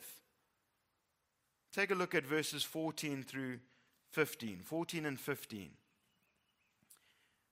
Take 1.73 1.91
a 1.91 1.95
look 1.95 2.13
at 2.13 2.25
verses 2.25 2.63
14 2.63 3.23
through 3.23 3.59
15. 4.11 4.61
14 4.63 5.05
and 5.05 5.19
15. 5.19 5.71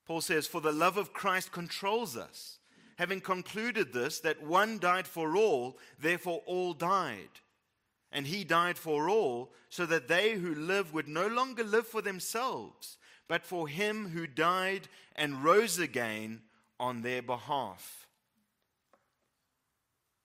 Paul 0.10 0.22
says, 0.22 0.48
For 0.48 0.60
the 0.60 0.72
love 0.72 0.98
of 0.98 1.14
Christ 1.14 1.52
controls 1.52 2.18
us, 2.18 2.58
having 2.98 3.22
concluded 3.22 3.94
this, 3.94 4.20
that 4.22 4.42
one 4.42 4.80
died 4.80 5.06
for 5.06 5.38
all, 5.38 5.78
therefore 6.00 6.42
all 6.48 6.74
died. 6.74 7.30
And 8.12 8.26
he 8.26 8.44
died 8.44 8.80
for 8.80 9.08
all, 9.08 9.52
so 9.70 9.86
that 9.86 10.08
they 10.08 10.34
who 10.34 10.56
live 10.56 10.96
would 10.96 11.08
no 11.08 11.28
longer 11.28 11.64
live 11.64 11.86
for 11.86 12.02
themselves, 12.02 12.98
but 13.28 13.46
for 13.46 13.68
him 13.68 14.10
who 14.10 14.26
died 14.26 14.88
and 15.16 15.44
rose 15.44 15.78
again 15.78 16.42
on 16.80 17.04
their 17.04 17.22
behalf. 17.22 18.08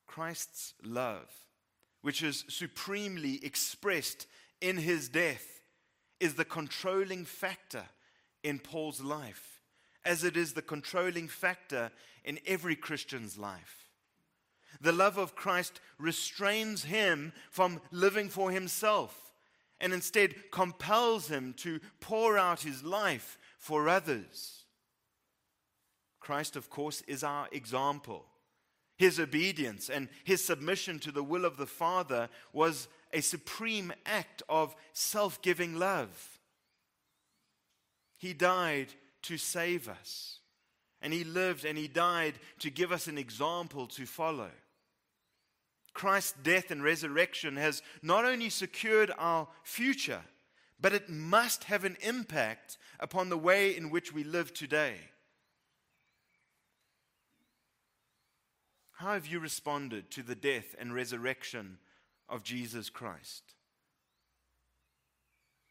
Christ's 0.07 0.73
love, 0.83 1.29
which 2.01 2.23
is 2.23 2.47
supremely 2.49 3.39
expressed 3.45 4.27
in 4.63 4.79
his 4.79 5.11
death, 5.11 5.61
is 6.21 6.37
the 6.37 6.47
controlling 6.47 7.27
factor 7.27 7.85
in 8.43 8.59
Paul's 8.59 9.03
life, 9.03 9.54
as 10.05 10.25
it 10.25 10.37
is 10.37 10.53
the 10.53 10.63
controlling 10.63 11.29
factor 11.29 11.91
in 12.25 12.39
every 12.47 12.77
Christian's 12.77 13.39
life. 13.39 13.85
The 14.81 14.93
love 14.93 15.19
of 15.19 15.37
Christ 15.37 15.81
restrains 15.99 16.85
him 16.85 17.33
from 17.51 17.81
living 17.91 18.29
for 18.29 18.51
himself 18.51 19.33
and 19.81 19.93
instead 19.93 20.51
compels 20.51 21.29
him 21.29 21.55
to 21.59 21.81
pour 22.01 22.39
out 22.39 22.63
his 22.63 22.83
life 22.83 23.39
for 23.59 23.89
others. 23.89 24.65
Christ, 26.21 26.57
of 26.57 26.71
course, 26.71 27.03
is 27.03 27.23
our 27.23 27.49
example. 27.53 28.25
His 28.97 29.19
obedience 29.19 29.91
and 29.91 30.09
his 30.25 30.45
submission 30.45 30.99
to 31.01 31.13
the 31.13 31.23
will 31.23 31.45
of 31.45 31.57
the 31.57 31.67
Father 31.67 32.29
was 32.53 32.89
a 33.13 33.21
supreme 33.21 33.93
act 34.07 34.43
of 34.49 34.75
self 34.93 35.43
giving 35.43 35.79
love. 35.79 36.39
He 38.17 38.33
died 38.33 38.95
to 39.25 39.37
save 39.37 39.89
us, 39.89 40.39
and 41.03 41.13
he 41.13 41.25
lived 41.25 41.65
and 41.65 41.77
he 41.77 41.89
died 41.89 42.35
to 42.61 42.71
give 42.71 42.93
us 42.93 43.07
an 43.07 43.19
example 43.19 43.87
to 43.89 44.07
follow. 44.07 44.51
Christ's 45.93 46.35
death 46.43 46.71
and 46.71 46.83
resurrection 46.83 47.57
has 47.57 47.83
not 48.03 48.25
only 48.25 48.51
secured 48.51 49.13
our 49.17 49.49
future, 49.63 50.23
but 50.81 50.93
it 50.93 51.09
must 51.09 51.65
have 51.65 51.85
an 51.85 51.97
impact 52.03 52.79
upon 52.99 53.29
the 53.29 53.39
way 53.39 53.77
in 53.77 53.91
which 53.91 54.13
we 54.13 54.25
live 54.25 54.53
today. 54.53 54.97
How 58.93 59.13
have 59.15 59.27
you 59.27 59.39
responded 59.39 60.11
to 60.13 60.23
the 60.23 60.35
death 60.35 60.75
and 60.79 60.95
resurrection 60.95 61.79
of 62.29 62.43
Jesus 62.43 62.91
Christ? 62.91 63.55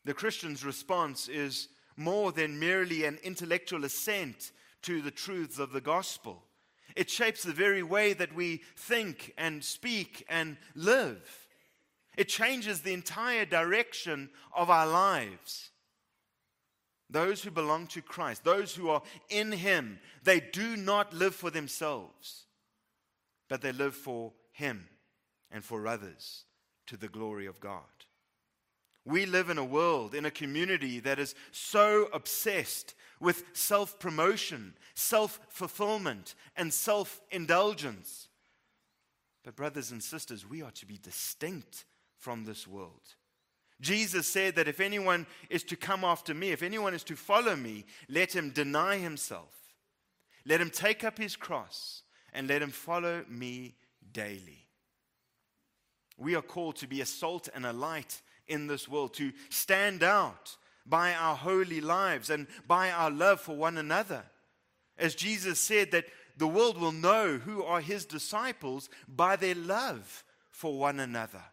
The 0.06 0.14
Christian's 0.14 0.66
response 0.66 1.28
is 1.28 1.70
more 1.96 2.32
than 2.32 2.60
merely 2.60 3.06
an 3.06 3.20
intellectual 3.24 3.86
assent 3.86 4.52
to 4.84 5.02
the 5.02 5.12
truths 5.12 5.60
of 5.60 5.72
the 5.72 5.82
gospel. 5.82 6.44
It 6.96 7.10
shapes 7.10 7.44
the 7.44 7.54
very 7.54 7.84
way 7.84 8.14
that 8.14 8.36
we 8.36 8.62
think 8.76 9.34
and 9.38 9.64
speak 9.64 10.26
and 10.30 10.58
live. 10.76 11.48
It 12.18 12.30
changes 12.30 12.82
the 12.82 12.94
entire 12.94 13.46
direction 13.46 14.30
of 14.56 14.70
our 14.70 14.86
lives. 14.86 15.72
Those 17.10 17.44
who 17.44 17.52
belong 17.52 17.88
to 17.88 18.02
Christ, 18.02 18.44
those 18.44 18.76
who 18.76 18.90
are 18.90 19.02
in 19.30 19.52
Him, 19.52 20.00
they 20.24 20.40
do 20.40 20.76
not 20.76 21.14
live 21.14 21.36
for 21.36 21.50
themselves, 21.50 22.46
but 23.50 23.62
they 23.62 23.72
live 23.72 23.96
for 23.96 24.34
Him 24.52 24.88
and 25.52 25.64
for 25.64 25.88
others 25.88 26.46
to 26.88 26.98
the 26.98 27.08
glory 27.08 27.46
of 27.46 27.60
God. 27.60 27.82
We 29.06 29.26
live 29.26 29.50
in 29.50 29.58
a 29.58 29.66
world, 29.66 30.16
in 30.16 30.26
a 30.26 30.32
community 30.32 31.00
that 31.02 31.20
is 31.20 31.36
so 31.52 32.08
obsessed 32.14 32.96
with 33.20 33.44
self 33.54 34.00
promotion, 34.00 34.76
self 34.96 35.40
fulfillment, 35.50 36.36
and 36.56 36.74
self 36.74 37.22
indulgence. 37.32 38.30
But, 39.44 39.56
brothers 39.56 39.92
and 39.92 40.02
sisters, 40.02 40.50
we 40.50 40.62
are 40.62 40.72
to 40.72 40.86
be 40.86 40.98
distinct 40.98 41.86
from 42.18 42.46
this 42.46 42.66
world. 42.66 43.16
Jesus 43.82 44.26
said 44.26 44.56
that 44.56 44.70
if 44.70 44.80
anyone 44.80 45.28
is 45.50 45.64
to 45.64 45.76
come 45.76 46.06
after 46.06 46.34
me, 46.34 46.52
if 46.52 46.64
anyone 46.64 46.94
is 46.94 47.04
to 47.04 47.18
follow 47.18 47.56
me, 47.56 47.86
let 48.08 48.34
him 48.34 48.52
deny 48.52 48.98
himself. 48.98 49.54
Let 50.46 50.62
him 50.62 50.70
take 50.70 51.04
up 51.04 51.18
his 51.18 51.36
cross 51.36 52.04
and 52.32 52.48
let 52.48 52.62
him 52.62 52.70
follow 52.70 53.26
me 53.28 53.76
daily. 54.14 54.68
We 56.18 56.36
are 56.36 56.42
called 56.42 56.78
to 56.78 56.88
be 56.88 57.02
a 57.02 57.06
salt 57.06 57.50
and 57.54 57.66
a 57.66 57.74
light 57.74 58.22
in 58.48 58.68
this 58.68 58.88
world, 58.88 59.14
to 59.16 59.32
stand 59.50 60.04
out 60.04 60.58
by 60.86 61.14
our 61.14 61.36
holy 61.36 61.82
lives 61.82 62.30
and 62.30 62.48
by 62.68 62.92
our 62.92 63.10
love 63.10 63.40
for 63.40 63.56
one 63.56 63.78
another. 63.78 64.24
As 64.98 65.16
Jesus 65.16 65.60
said, 65.60 65.92
that 65.92 66.06
the 66.38 66.48
world 66.48 66.78
will 66.78 66.92
know 66.92 67.38
who 67.38 67.64
are 67.64 67.82
his 67.82 68.06
disciples 68.06 68.90
by 69.08 69.36
their 69.36 69.56
love 69.56 70.24
for 70.50 70.78
one 70.78 71.00
another. 71.00 71.44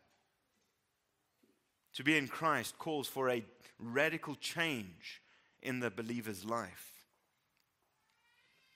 To 1.94 2.04
be 2.04 2.16
in 2.16 2.28
Christ 2.28 2.78
calls 2.78 3.09
for 3.09 3.28
a 3.28 3.44
radical 3.78 4.35
change 4.37 5.20
in 5.62 5.80
the 5.80 5.90
believer's 5.90 6.44
life. 6.44 6.92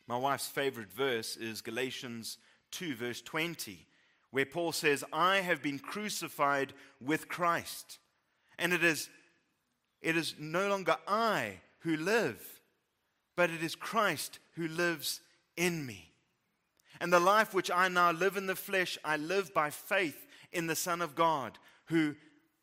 My 0.06 0.16
wife's 0.16 0.48
favorite 0.48 0.92
verse 0.92 1.36
is 1.36 1.62
Galatians 1.62 2.38
2, 2.72 2.94
verse 2.94 3.22
20, 3.22 3.86
where 4.30 4.44
Paul 4.44 4.72
says, 4.72 5.04
I 5.12 5.36
have 5.36 5.62
been 5.62 5.78
crucified 5.78 6.74
with 7.00 7.28
Christ. 7.28 7.98
And 8.58 8.72
it 8.72 8.84
is, 8.84 9.08
it 10.02 10.16
is 10.16 10.34
no 10.38 10.68
longer 10.68 10.96
I 11.06 11.60
who 11.80 11.96
live, 11.96 12.60
but 13.36 13.50
it 13.50 13.62
is 13.62 13.74
Christ 13.74 14.38
who 14.54 14.68
lives 14.68 15.20
in 15.56 15.84
me. 15.84 16.10
And 17.00 17.12
the 17.12 17.20
life 17.20 17.52
which 17.52 17.70
I 17.70 17.88
now 17.88 18.12
live 18.12 18.36
in 18.36 18.46
the 18.46 18.56
flesh, 18.56 18.96
I 19.04 19.16
live 19.16 19.52
by 19.52 19.70
faith 19.70 20.26
in 20.52 20.66
the 20.66 20.76
Son 20.76 21.02
of 21.02 21.14
God 21.14 21.58
who 21.86 22.14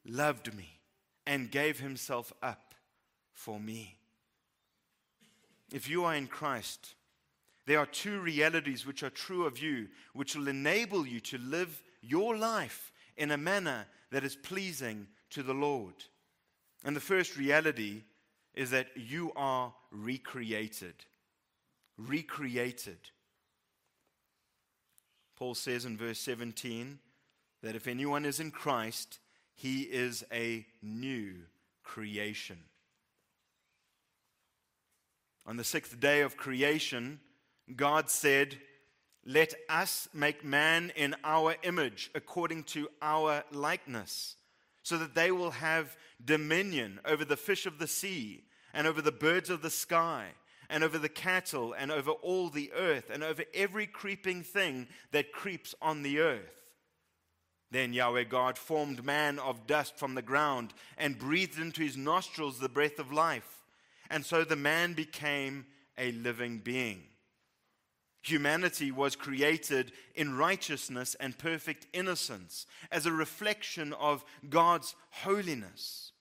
loved 0.06 0.56
me 0.56 0.80
and 1.28 1.52
gave 1.52 1.80
himself 1.80 2.32
up 2.42 2.74
for 3.34 3.60
me. 3.60 3.98
If 5.72 5.90
you 5.90 6.06
are 6.06 6.16
in 6.16 6.28
Christ, 6.28 6.96
there 7.66 7.80
are 7.80 7.86
two 7.86 8.20
realities 8.20 8.86
which 8.86 9.04
are 9.04 9.10
true 9.10 9.46
of 9.46 9.60
you, 9.60 9.88
which 10.14 10.36
will 10.36 10.48
enable 10.48 11.06
you 11.06 11.20
to 11.22 11.38
live 11.38 11.82
your 12.02 12.36
life 12.36 12.92
in 13.18 13.32
a 13.32 13.38
manner 13.38 13.86
that 14.12 14.24
is 14.24 14.36
pleasing 14.36 15.08
to 15.32 15.44
the 15.44 15.54
Lord. 15.54 15.94
And 16.84 16.96
the 16.96 17.02
first 17.02 17.38
reality 17.38 18.04
is 18.54 18.72
that 18.72 18.88
you 18.96 19.32
are 19.36 19.74
recreated. 19.92 20.94
Recreated. 21.98 23.00
Paul 25.38 25.56
says 25.56 25.86
in 25.86 25.98
verse 25.98 26.20
17 26.20 27.00
that 27.64 27.76
if 27.76 27.88
anyone 27.88 28.26
is 28.26 28.40
in 28.40 28.52
Christ, 28.52 29.20
he 29.56 29.82
is 29.82 30.24
a 30.32 30.66
new 30.82 31.36
creation. 31.84 32.58
On 35.46 35.58
the 35.58 35.64
sixth 35.64 36.00
day 36.00 36.22
of 36.22 36.38
creation, 36.38 37.20
God 37.76 38.10
said, 38.10 38.58
Let 39.26 39.54
us 39.70 40.08
make 40.14 40.44
man 40.44 40.92
in 40.96 41.16
our 41.24 41.56
image, 41.64 42.12
according 42.14 42.64
to 42.66 42.90
our 43.02 43.44
likeness 43.52 44.36
so 44.84 44.98
that 44.98 45.16
they 45.16 45.32
will 45.32 45.52
have 45.52 45.96
dominion 46.24 47.00
over 47.06 47.26
the 47.26 47.38
fish 47.38 47.66
of 47.66 47.80
the 47.80 47.88
sea, 47.88 48.44
and 48.74 48.88
over 48.88 49.02
the 49.02 49.12
birds 49.12 49.50
of 49.50 49.62
the 49.62 49.70
sky, 49.70 50.28
and 50.70 50.84
over 50.84 50.98
the 50.98 51.10
cattle, 51.10 51.74
and 51.74 51.92
over 51.92 52.12
all 52.12 52.50
the 52.50 52.72
earth, 52.74 53.10
and 53.12 53.24
over 53.24 53.44
every 53.54 53.86
creeping 53.86 54.44
thing 54.44 54.88
that 55.12 55.34
creeps 55.34 55.76
on 55.82 56.04
the 56.04 56.20
earth. 56.20 56.62
Then 57.70 57.94
Yahweh 57.94 58.26
God 58.26 58.58
formed 58.58 59.06
man 59.06 59.40
of 59.40 59.68
dust 59.68 59.98
from 59.98 60.16
the 60.16 60.22
ground, 60.22 60.74
and 60.98 61.18
breathed 61.18 61.60
into 61.60 61.84
his 61.84 61.98
nostrils 61.98 62.60
the 62.60 62.70
breath 62.70 63.00
of 63.00 63.12
life. 63.12 63.64
And 64.10 64.26
so 64.26 64.44
the 64.44 64.58
man 64.58 64.94
became 64.94 65.66
a 65.98 66.12
living 66.12 66.60
being. 66.60 67.04
Humanity 68.22 68.92
was 68.92 69.16
created 69.16 69.92
in 70.14 70.38
righteousness 70.38 71.16
and 71.20 71.38
perfect 71.38 71.88
innocence 71.92 72.68
as 72.92 73.06
a 73.06 73.12
reflection 73.12 73.94
of 73.94 74.24
God's 74.50 74.96
holiness. 75.10 76.12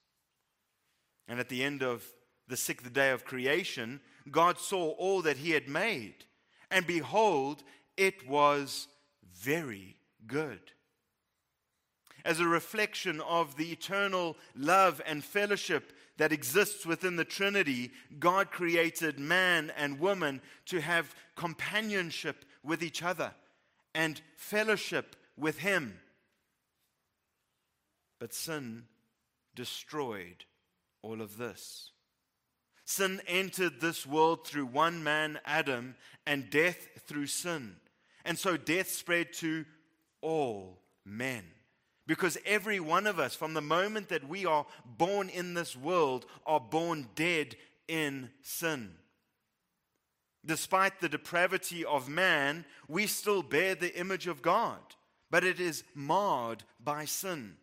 And 1.28 1.38
at 1.38 1.48
the 1.50 1.62
end 1.62 1.82
of 1.82 2.04
the 2.48 2.56
sixth 2.56 2.92
day 2.92 3.10
of 3.10 3.24
creation, 3.24 4.00
God 4.30 4.58
saw 4.58 4.90
all 4.92 5.22
that 5.22 5.36
He 5.36 5.50
had 5.50 5.68
made, 5.68 6.24
and 6.70 6.86
behold, 6.86 7.62
it 7.96 8.26
was 8.28 8.88
very 9.32 9.96
good. 10.26 10.60
As 12.24 12.40
a 12.40 12.46
reflection 12.46 13.20
of 13.20 13.56
the 13.56 13.72
eternal 13.72 14.36
love 14.54 15.00
and 15.06 15.22
fellowship 15.24 15.92
that 16.20 16.32
exists 16.32 16.84
within 16.84 17.16
the 17.16 17.24
Trinity, 17.24 17.90
God 18.18 18.50
created 18.50 19.18
man 19.18 19.72
and 19.74 19.98
woman 19.98 20.42
to 20.66 20.78
have 20.78 21.14
companionship 21.34 22.44
with 22.62 22.82
each 22.82 23.02
other 23.02 23.32
and 23.94 24.20
fellowship 24.36 25.16
with 25.38 25.60
Him. 25.60 25.98
But 28.18 28.34
sin 28.34 28.84
destroyed 29.54 30.44
all 31.00 31.22
of 31.22 31.38
this. 31.38 31.92
Sin 32.84 33.22
entered 33.26 33.80
this 33.80 34.06
world 34.06 34.46
through 34.46 34.66
one 34.66 35.02
man, 35.02 35.40
Adam, 35.46 35.94
and 36.26 36.50
death 36.50 36.86
through 37.06 37.28
sin. 37.28 37.76
And 38.26 38.38
so 38.38 38.58
death 38.58 38.90
spread 38.90 39.32
to 39.38 39.64
all 40.20 40.82
men. 41.02 41.44
Because 42.10 42.36
every 42.44 42.80
one 42.80 43.06
of 43.06 43.20
us, 43.20 43.36
from 43.36 43.54
the 43.54 43.60
moment 43.60 44.08
that 44.08 44.28
we 44.28 44.44
are 44.44 44.66
born 44.84 45.28
in 45.28 45.54
this 45.54 45.76
world, 45.76 46.26
are 46.44 46.58
born 46.58 47.06
dead 47.14 47.54
in 47.86 48.30
sin. 48.42 48.94
Despite 50.44 51.00
the 51.00 51.08
depravity 51.08 51.84
of 51.84 52.08
man, 52.08 52.64
we 52.88 53.06
still 53.06 53.44
bear 53.44 53.76
the 53.76 53.96
image 53.96 54.26
of 54.26 54.42
God, 54.42 54.80
but 55.30 55.44
it 55.44 55.60
is 55.60 55.84
marred 55.94 56.64
by 56.82 57.04
sin. 57.04 57.54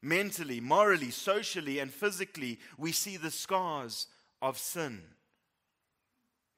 Mentally, 0.00 0.60
morally, 0.60 1.10
socially, 1.10 1.78
and 1.78 1.92
physically, 1.92 2.58
we 2.78 2.92
see 2.92 3.18
the 3.18 3.30
scars 3.30 4.06
of 4.40 4.56
sin. 4.56 5.02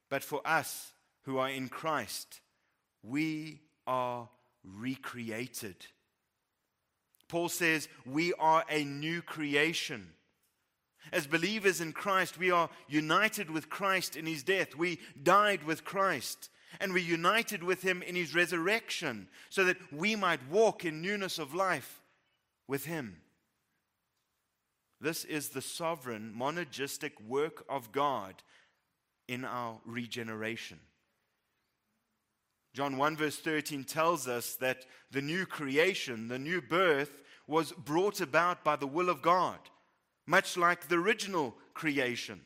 But 0.09 0.23
for 0.23 0.39
us 0.45 0.93
who 1.23 1.39
are 1.39 1.49
in 1.49 1.67
Christ, 1.67 2.39
we 3.03 3.59
are 3.85 4.29
recreated. 4.63 5.87
Paul 7.33 7.49
says 7.49 7.87
we 8.05 8.31
are 8.33 8.63
a 8.69 8.83
new 8.83 9.23
creation. 9.23 10.13
As 11.11 11.25
believers 11.25 11.81
in 11.81 11.91
Christ, 11.91 12.37
we 12.37 12.51
are 12.51 12.69
united 12.87 13.49
with 13.49 13.71
Christ 13.71 14.15
in 14.15 14.27
his 14.27 14.43
death. 14.43 14.75
We 14.75 14.99
died 15.23 15.63
with 15.63 15.83
Christ. 15.83 16.51
And 16.79 16.93
we're 16.93 16.99
united 16.99 17.63
with 17.63 17.81
him 17.81 18.03
in 18.03 18.15
his 18.15 18.35
resurrection 18.35 19.29
so 19.49 19.63
that 19.63 19.77
we 19.91 20.15
might 20.15 20.47
walk 20.47 20.85
in 20.85 21.01
newness 21.01 21.39
of 21.39 21.55
life 21.55 22.03
with 22.67 22.85
him. 22.85 23.17
This 25.01 25.25
is 25.25 25.49
the 25.49 25.61
sovereign, 25.61 26.35
monergistic 26.37 27.13
work 27.27 27.65
of 27.67 27.91
God 27.91 28.43
in 29.27 29.43
our 29.43 29.79
regeneration. 29.87 30.79
John 32.75 32.97
1, 32.97 33.17
verse 33.17 33.37
13 33.37 33.85
tells 33.85 34.27
us 34.27 34.55
that 34.55 34.85
the 35.09 35.21
new 35.21 35.47
creation, 35.47 36.27
the 36.27 36.39
new 36.39 36.61
birth, 36.61 37.22
was 37.47 37.71
brought 37.71 38.21
about 38.21 38.63
by 38.63 38.75
the 38.75 38.87
will 38.87 39.09
of 39.09 39.21
God, 39.21 39.59
much 40.25 40.57
like 40.57 40.87
the 40.87 40.95
original 40.95 41.55
creation. 41.73 42.41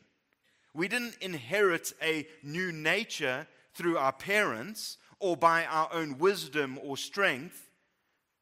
We 0.74 0.88
didn't 0.88 1.18
inherit 1.20 1.92
a 2.02 2.26
new 2.42 2.72
nature 2.72 3.46
through 3.74 3.98
our 3.98 4.12
parents 4.12 4.98
or 5.20 5.36
by 5.36 5.64
our 5.64 5.88
own 5.92 6.18
wisdom 6.18 6.78
or 6.82 6.96
strength. 6.96 7.70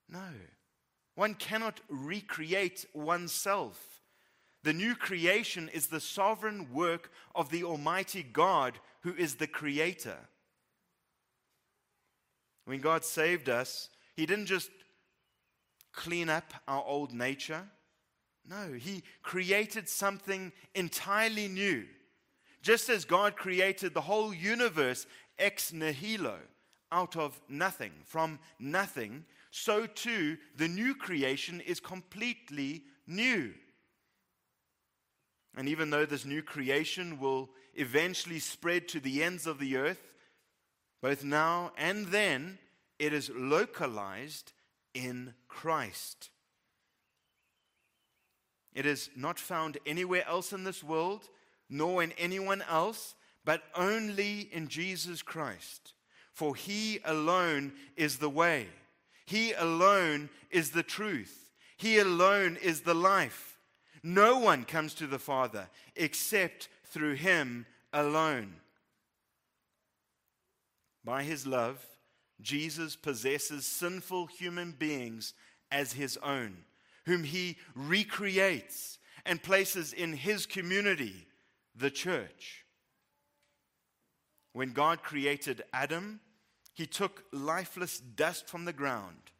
No, 0.09 0.29
one 1.15 1.35
cannot 1.35 1.81
recreate 1.89 2.87
oneself. 2.95 4.03
The 4.63 4.73
new 4.73 4.95
creation 4.95 5.71
is 5.73 5.87
the 5.87 6.01
sovereign 6.01 6.73
work 6.73 7.11
of 7.35 7.51
the 7.51 7.65
Almighty 7.65 8.23
God 8.23 8.79
who 9.03 9.15
is 9.15 9.37
the 9.37 9.47
creator. 9.47 10.19
When 12.65 12.81
God 12.81 13.05
saved 13.05 13.49
us, 13.49 13.89
He 14.17 14.27
didn't 14.27 14.47
just 14.47 14.71
clean 15.97 16.29
up 16.29 16.55
our 16.69 16.85
old 16.85 17.13
nature. 17.13 17.65
No, 18.49 18.75
He 18.75 19.03
created 19.23 19.89
something 19.89 20.53
entirely 20.75 21.49
new. 21.49 21.87
Just 22.63 22.89
as 22.89 23.05
God 23.05 23.37
created 23.37 23.95
the 23.95 24.01
whole 24.03 24.33
universe 24.33 25.07
ex 25.39 25.73
nihilo, 25.73 26.39
out 26.93 27.17
of 27.17 27.41
nothing, 27.49 27.93
from 28.05 28.39
nothing, 28.61 29.25
so 29.51 29.87
too 29.87 30.37
the 30.57 30.69
new 30.69 30.95
creation 30.95 31.61
is 31.61 31.81
completely 31.81 32.85
new. 33.07 33.53
And 35.57 35.69
even 35.69 35.91
though 35.91 36.07
this 36.07 36.25
new 36.25 36.43
creation 36.43 37.19
will 37.19 37.51
eventually 37.75 38.39
spread 38.39 38.89
to 38.89 39.01
the 39.01 39.23
ends 39.23 39.47
of 39.47 39.59
the 39.59 39.77
earth, 39.77 40.15
both 41.03 41.25
now 41.25 41.73
and 41.77 42.07
then, 42.07 42.59
it 42.99 43.13
is 43.13 43.31
localized 43.35 44.53
in 44.97 45.35
Christ. 45.47 46.31
It 48.75 48.87
is 48.87 49.11
not 49.15 49.39
found 49.39 49.79
anywhere 49.87 50.27
else 50.27 50.53
in 50.53 50.65
this 50.65 50.83
world, 50.83 51.29
nor 51.69 52.03
in 52.03 52.13
anyone 52.13 52.63
else, 52.69 53.15
but 53.45 53.63
only 53.75 54.49
in 54.53 54.69
Jesus 54.69 55.23
Christ. 55.23 55.93
For 56.33 56.55
he 56.55 57.01
alone 57.05 57.73
is 57.97 58.19
the 58.19 58.31
way, 58.31 58.69
he 59.25 59.53
alone 59.53 60.31
is 60.51 60.71
the 60.71 60.83
truth, 60.83 61.51
he 61.77 61.99
alone 61.99 62.57
is 62.63 62.83
the 62.83 62.95
life. 62.95 63.59
No 64.03 64.39
one 64.39 64.65
comes 64.65 64.95
to 64.95 65.07
the 65.07 65.19
Father 65.19 65.69
except 65.95 66.69
through 66.85 67.15
him 67.15 67.67
alone. 67.93 68.55
By 71.05 71.23
his 71.23 71.47
love, 71.47 71.85
Jesus 72.41 72.97
possesses 72.97 73.67
sinful 73.67 74.27
human 74.27 74.73
beings 74.73 75.35
as 75.71 75.93
his 75.93 76.17
own, 76.19 76.59
whom 77.07 77.25
he 77.25 77.57
recreates 77.75 78.99
and 79.25 79.43
places 79.43 79.93
in 79.93 80.13
his 80.13 80.47
community, 80.47 81.27
the 81.75 81.91
church. 81.91 82.65
When 84.53 84.73
God 84.73 85.03
created 85.03 85.65
Adam, 85.73 86.21
he 86.73 86.87
took 86.87 87.25
lifeless 87.33 87.99
dust 87.99 88.49
from 88.49 88.65
the 88.65 88.73
ground 88.73 89.33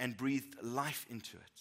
and 0.00 0.16
breathed 0.16 0.62
life 0.62 1.06
into 1.08 1.36
it. 1.36 1.60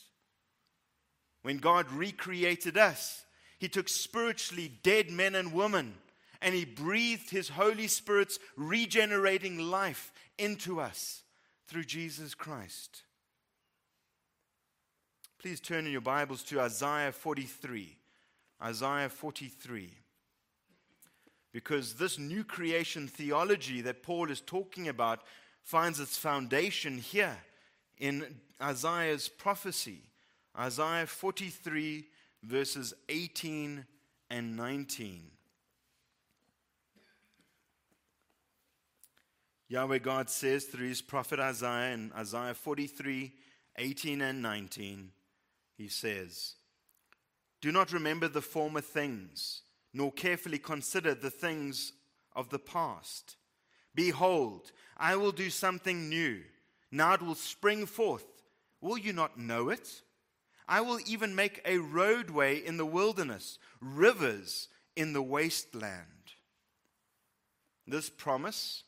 When 1.42 1.58
God 1.58 1.92
recreated 1.92 2.78
us, 2.78 3.26
he 3.60 3.68
took 3.68 3.90
spiritually 3.90 4.72
dead 4.84 5.10
men 5.10 5.36
and 5.36 5.54
women 5.54 5.96
and 6.42 6.54
he 6.54 6.66
breathed 6.66 7.30
his 7.30 7.50
Holy 7.50 7.88
Spirit's 7.88 8.40
regenerating 8.56 9.58
life 9.58 10.12
into 10.38 10.80
us 10.80 11.24
through 11.68 11.84
Jesus 11.84 12.34
Christ. 12.34 13.04
Please 15.40 15.60
turn 15.60 15.86
in 15.86 15.92
your 15.92 16.02
Bibles 16.02 16.44
to 16.44 16.60
Isaiah 16.60 17.12
43. 17.12 17.98
Isaiah 18.62 19.10
43. 19.10 19.92
Because 21.54 21.94
this 21.94 22.18
new 22.18 22.44
creation 22.44 23.08
theology 23.08 23.82
that 23.82 24.04
Paul 24.04 24.32
is 24.32 24.42
talking 24.42 24.88
about 24.88 25.22
finds 25.64 26.00
its 26.00 26.18
foundation 26.18 26.98
here 26.98 27.38
in 27.98 28.26
Isaiah's 28.62 29.28
prophecy. 29.28 30.02
Isaiah 30.58 31.06
43, 31.06 32.08
verses 32.44 32.94
18 33.10 33.86
and 34.30 34.58
19. 34.58 35.32
Yahweh 39.70 39.98
God 40.00 40.30
says 40.30 40.66
through 40.66 40.88
his 40.88 41.02
prophet 41.02 41.40
Isaiah 41.40 41.94
in 41.94 42.12
Isaiah 42.16 42.54
43 42.54 43.34
18 43.80 44.22
and 44.22 44.42
19, 44.42 45.12
he 45.76 45.88
says, 45.88 46.56
Do 47.62 47.72
not 47.72 47.94
remember 47.94 48.28
the 48.28 48.42
former 48.42 48.82
things, 48.82 49.62
nor 49.94 50.12
carefully 50.12 50.58
consider 50.58 51.14
the 51.14 51.30
things 51.30 51.94
of 52.36 52.50
the 52.50 52.60
past. 52.60 53.36
Behold, 53.94 54.72
I 54.98 55.16
will 55.16 55.32
do 55.32 55.50
something 55.50 56.10
new. 56.10 56.42
Now 56.92 57.14
it 57.14 57.22
will 57.22 57.36
spring 57.36 57.86
forth. 57.86 58.26
Will 58.82 58.98
you 58.98 59.14
not 59.14 59.38
know 59.38 59.70
it? 59.70 60.02
I 60.68 60.82
will 60.82 61.00
even 61.06 61.36
make 61.36 61.62
a 61.66 61.78
roadway 61.78 62.58
in 62.58 62.78
the 62.78 62.86
wilderness, 62.86 63.60
rivers 63.80 64.70
in 64.96 65.14
the 65.14 65.22
wasteland. 65.22 66.34
This 67.86 68.10
promise 68.10 68.84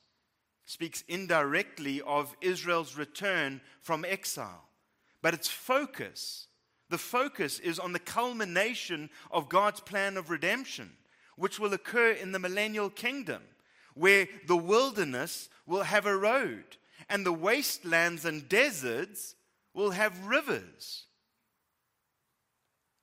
speaks 0.69 1.03
indirectly 1.07 1.99
of 2.01 2.35
Israel's 2.41 2.95
return 2.95 3.59
from 3.81 4.05
exile. 4.05 4.69
But 5.19 5.33
its 5.33 5.47
focus, 5.47 6.45
the 6.91 6.97
focus 6.99 7.57
is 7.57 7.79
on 7.79 7.91
the 7.91 7.97
culmination 7.97 9.09
of 9.31 9.49
God's 9.49 9.79
plan 9.79 10.15
of 10.15 10.29
redemption, 10.29 10.91
which 11.37 11.57
will 11.57 11.73
occur 11.73 12.11
in 12.11 12.33
the 12.33 12.37
millennial 12.37 12.91
kingdom, 12.91 13.41
where 13.95 14.27
the 14.45 14.55
wilderness 14.55 15.49
will 15.65 15.81
have 15.81 16.05
a 16.05 16.15
road 16.15 16.77
and 17.09 17.25
the 17.25 17.33
wastelands 17.33 18.23
and 18.23 18.47
deserts 18.47 19.33
will 19.73 19.89
have 19.89 20.27
rivers. 20.27 21.05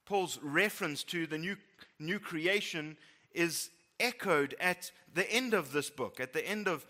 Paul's 0.04 0.38
reference 0.40 1.02
to 1.02 1.26
the 1.26 1.38
new, 1.38 1.56
new 1.98 2.20
creation 2.20 2.96
is 3.32 3.70
echoed 3.98 4.54
at 4.60 4.92
the 5.12 5.28
end 5.32 5.52
of 5.52 5.72
this 5.72 5.90
book, 5.90 6.20
at 6.20 6.32
the 6.32 6.46
end 6.46 6.68
of 6.68 6.86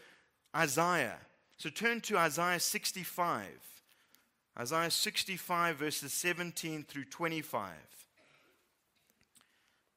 Isaiah. 0.56 1.18
So 1.58 1.68
turn 1.68 2.00
to 2.02 2.16
Isaiah 2.16 2.60
65. 2.60 3.46
Isaiah 4.58 4.90
65, 4.90 5.76
verses 5.76 6.12
17 6.14 6.84
through 6.84 7.04
25, 7.04 7.72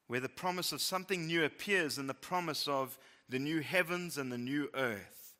where 0.07 0.19
the 0.19 0.27
promise 0.27 0.73
of 0.73 0.81
something 0.81 1.25
new 1.25 1.45
appears 1.45 1.97
in 1.97 2.07
the 2.07 2.13
promise 2.13 2.67
of 2.67 2.97
the 3.29 3.39
new 3.39 3.61
heavens 3.61 4.17
and 4.17 4.29
the 4.29 4.37
new 4.37 4.69
earth. 4.73 5.33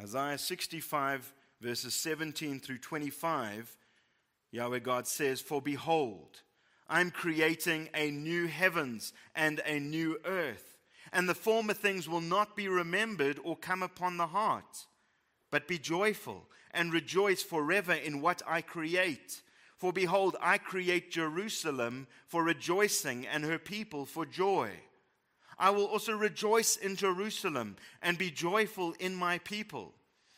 Isaiah 0.00 0.38
65, 0.38 1.34
verses 1.60 1.94
17 1.94 2.60
through 2.60 2.78
25, 2.78 3.76
Yahweh 4.52 4.78
God 4.78 5.06
says, 5.06 5.42
For 5.42 5.60
behold, 5.60 6.40
I'm 6.88 7.10
creating 7.10 7.90
a 7.94 8.10
new 8.10 8.46
heavens 8.46 9.12
and 9.34 9.60
a 9.66 9.78
new 9.78 10.18
earth 10.24 10.75
and 11.16 11.26
the 11.26 11.34
former 11.34 11.72
things 11.72 12.06
will 12.06 12.20
not 12.20 12.54
be 12.54 12.68
remembered 12.68 13.40
or 13.42 13.56
come 13.56 13.82
upon 13.82 14.18
the 14.18 14.26
heart. 14.26 14.84
But 15.50 15.66
be 15.66 15.78
joyful 15.78 16.46
and 16.72 16.92
rejoice 16.92 17.42
forever 17.42 17.94
in 17.94 18.20
what 18.20 18.42
I 18.46 18.60
create. 18.60 19.40
For 19.78 19.94
behold, 19.94 20.36
I 20.42 20.58
create 20.58 21.10
Jerusalem 21.10 22.06
for 22.26 22.44
rejoicing 22.44 23.26
and 23.26 23.44
her 23.44 23.58
people 23.58 24.04
for 24.04 24.26
joy. 24.26 24.72
I 25.58 25.70
will 25.70 25.86
also 25.86 26.12
rejoice 26.12 26.76
in 26.76 26.96
Jerusalem 26.96 27.76
and 28.02 28.18
be 28.18 28.30
joyful 28.30 28.92
in 29.00 29.14
my 29.14 29.38
people. 29.38 29.94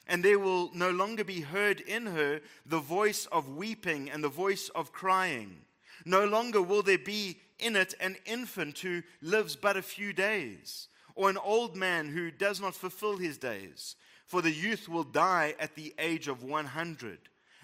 And 0.07 0.25
there 0.25 0.39
will 0.39 0.71
no 0.75 0.93
longer 0.93 1.25
be 1.25 1.41
heard 1.41 1.81
in 1.81 2.07
her 2.07 2.41
the 2.65 2.79
voice 2.79 3.27
of 3.33 3.57
weeping 3.57 4.11
and 4.11 4.23
the 4.23 4.29
voice 4.29 4.69
of 4.77 4.93
crying. 4.93 5.63
No 6.05 6.25
longer 6.25 6.63
will 6.63 6.85
there 6.85 6.99
be 6.99 7.41
in 7.59 7.77
it 7.77 7.95
an 8.01 8.17
infant 8.25 8.79
who 8.79 9.03
lives 9.21 9.57
but 9.57 9.77
a 9.77 9.83
few 9.83 10.13
days, 10.13 10.89
or 11.15 11.31
an 11.31 11.39
old 11.39 11.77
man 11.77 12.09
who 12.09 12.31
does 12.31 12.61
not 12.61 12.75
fulfill 12.75 13.17
his 13.17 13.39
days. 13.39 13.97
For 14.27 14.43
the 14.43 14.53
youth 14.53 14.89
will 14.89 15.05
die 15.05 15.55
at 15.59 15.75
the 15.75 15.95
age 15.99 16.29
of 16.29 16.45
100, 16.45 17.19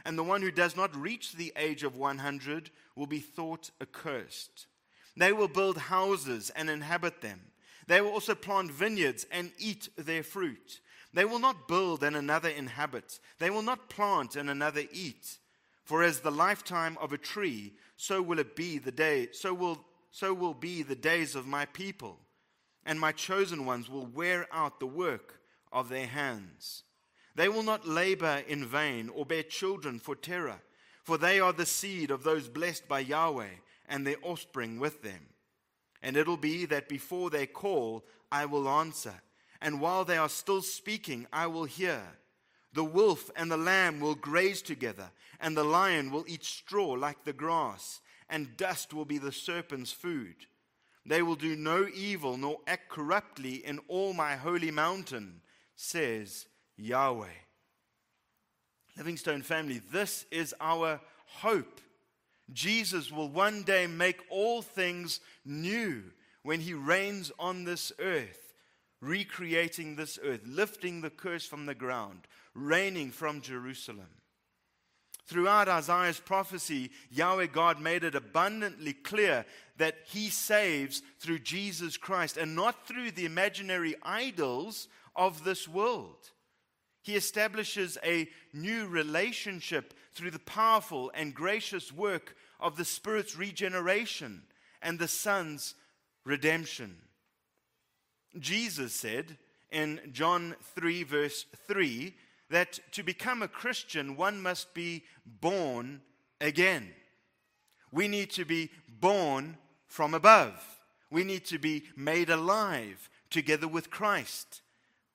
and 0.04 0.18
the 0.18 0.24
one 0.24 0.40
who 0.42 0.50
does 0.50 0.76
not 0.76 0.96
reach 0.96 1.32
the 1.32 1.52
age 1.56 1.82
of 1.82 1.96
100 1.96 2.70
will 2.96 3.06
be 3.06 3.20
thought 3.20 3.70
accursed. 3.80 4.66
They 5.16 5.32
will 5.32 5.48
build 5.48 5.76
houses 5.78 6.50
and 6.56 6.68
inhabit 6.70 7.20
them. 7.20 7.40
They 7.86 8.00
will 8.00 8.10
also 8.10 8.34
plant 8.34 8.72
vineyards 8.72 9.26
and 9.30 9.52
eat 9.58 9.88
their 9.96 10.22
fruit. 10.22 10.80
They 11.12 11.24
will 11.24 11.38
not 11.38 11.68
build 11.68 12.02
and 12.02 12.16
another 12.16 12.48
inhabit. 12.48 13.20
They 13.38 13.50
will 13.50 13.62
not 13.62 13.88
plant 13.88 14.34
and 14.34 14.50
another 14.50 14.82
eat. 14.92 15.38
For 15.84 16.02
as 16.02 16.20
the 16.20 16.30
lifetime 16.30 16.96
of 17.00 17.12
a 17.12 17.18
tree, 17.18 17.74
so 17.96 18.20
will 18.22 18.38
it 18.38 18.56
be 18.56 18.78
the 18.78 18.92
day, 18.92 19.28
so 19.32 19.54
will, 19.54 19.84
so 20.10 20.34
will 20.34 20.54
be 20.54 20.82
the 20.82 20.96
days 20.96 21.34
of 21.34 21.46
my 21.46 21.66
people. 21.66 22.18
and 22.86 23.00
my 23.00 23.12
chosen 23.12 23.64
ones 23.66 23.88
will 23.88 24.06
wear 24.06 24.46
out 24.52 24.78
the 24.78 24.86
work 24.86 25.40
of 25.72 25.88
their 25.88 26.06
hands. 26.06 26.82
They 27.34 27.48
will 27.48 27.62
not 27.62 27.88
labor 27.88 28.42
in 28.46 28.64
vain 28.66 29.08
or 29.08 29.26
bear 29.26 29.42
children 29.42 29.98
for 29.98 30.14
terror, 30.14 30.60
for 31.02 31.18
they 31.18 31.40
are 31.40 31.52
the 31.52 31.66
seed 31.66 32.10
of 32.10 32.22
those 32.22 32.48
blessed 32.48 32.86
by 32.88 33.00
Yahweh 33.00 33.56
and 33.88 34.06
their 34.06 34.16
offspring 34.22 34.78
with 34.78 35.02
them. 35.02 35.30
And 36.02 36.16
it'll 36.16 36.36
be 36.36 36.66
that 36.66 36.88
before 36.88 37.30
they 37.30 37.46
call, 37.46 38.04
I 38.30 38.46
will 38.46 38.68
answer, 38.68 39.14
and 39.60 39.80
while 39.80 40.04
they 40.04 40.18
are 40.18 40.28
still 40.28 40.62
speaking, 40.62 41.26
I 41.32 41.46
will 41.46 41.64
hear. 41.64 42.02
The 42.74 42.84
wolf 42.84 43.30
and 43.36 43.50
the 43.50 43.56
lamb 43.56 44.00
will 44.00 44.16
graze 44.16 44.60
together, 44.60 45.10
and 45.40 45.56
the 45.56 45.64
lion 45.64 46.10
will 46.10 46.24
eat 46.26 46.44
straw 46.44 46.90
like 46.90 47.24
the 47.24 47.32
grass, 47.32 48.00
and 48.28 48.56
dust 48.56 48.92
will 48.92 49.04
be 49.04 49.18
the 49.18 49.32
serpent's 49.32 49.92
food. 49.92 50.34
They 51.06 51.22
will 51.22 51.36
do 51.36 51.54
no 51.54 51.86
evil 51.94 52.36
nor 52.36 52.58
act 52.66 52.88
corruptly 52.88 53.64
in 53.64 53.78
all 53.88 54.12
my 54.12 54.34
holy 54.36 54.72
mountain, 54.72 55.40
says 55.76 56.46
Yahweh. 56.76 57.28
Living 58.96 59.16
Stone 59.16 59.42
family, 59.42 59.80
this 59.92 60.24
is 60.32 60.54
our 60.60 61.00
hope. 61.26 61.80
Jesus 62.52 63.12
will 63.12 63.28
one 63.28 63.62
day 63.62 63.86
make 63.86 64.20
all 64.30 64.62
things 64.62 65.20
new 65.44 66.02
when 66.42 66.60
he 66.60 66.74
reigns 66.74 67.30
on 67.38 67.64
this 67.64 67.92
earth, 67.98 68.43
recreating 69.00 69.96
this 69.96 70.18
earth, 70.22 70.40
lifting 70.46 71.00
the 71.00 71.10
curse 71.10 71.46
from 71.46 71.66
the 71.66 71.74
ground, 71.74 72.26
reigning 72.54 73.10
from 73.10 73.40
Jerusalem. 73.40 74.08
Throughout 75.26 75.68
Isaiah's 75.68 76.20
prophecy, 76.20 76.90
Yahweh 77.10 77.46
God 77.46 77.80
made 77.80 78.04
it 78.04 78.14
abundantly 78.14 78.92
clear 78.92 79.46
that 79.78 79.96
he 80.06 80.28
saves 80.28 81.02
through 81.18 81.38
Jesus 81.38 81.96
Christ 81.96 82.36
and 82.36 82.54
not 82.54 82.86
through 82.86 83.12
the 83.12 83.24
imaginary 83.24 83.94
idols 84.02 84.88
of 85.16 85.44
this 85.44 85.66
world. 85.66 86.30
He 87.02 87.16
establishes 87.16 87.96
a 88.04 88.28
new 88.52 88.86
relationship 88.86 89.94
through 90.12 90.30
the 90.30 90.38
powerful 90.38 91.10
and 91.14 91.34
gracious 91.34 91.92
work 91.92 92.36
of 92.60 92.76
the 92.76 92.84
Spirit's 92.84 93.36
regeneration 93.36 94.42
and 94.82 94.98
the 94.98 95.08
Son's 95.08 95.74
redemption. 96.24 96.96
Jesus 98.38 98.92
said 98.92 99.36
in 99.70 100.00
John 100.12 100.56
3, 100.74 101.02
verse 101.04 101.46
3, 101.66 102.14
that 102.50 102.78
to 102.92 103.02
become 103.02 103.42
a 103.42 103.48
Christian, 103.48 104.16
one 104.16 104.40
must 104.40 104.74
be 104.74 105.04
born 105.26 106.00
again. 106.40 106.90
We 107.90 108.08
need 108.08 108.30
to 108.32 108.44
be 108.44 108.70
born 109.00 109.56
from 109.86 110.14
above. 110.14 110.62
We 111.10 111.24
need 111.24 111.44
to 111.46 111.58
be 111.58 111.84
made 111.96 112.30
alive 112.30 113.08
together 113.30 113.68
with 113.68 113.90
Christ. 113.90 114.62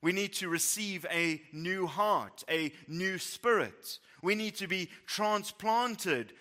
We 0.01 0.11
need 0.13 0.33
to 0.35 0.47
receive 0.47 1.05
a 1.11 1.41
new 1.51 1.87
heart, 1.87 2.43
a 2.49 2.71
new 2.87 3.17
spirit. 3.17 3.99
We 4.21 4.35
need 4.35 4.55
to 4.55 4.67
be 4.67 4.89
transplanted 5.05 6.33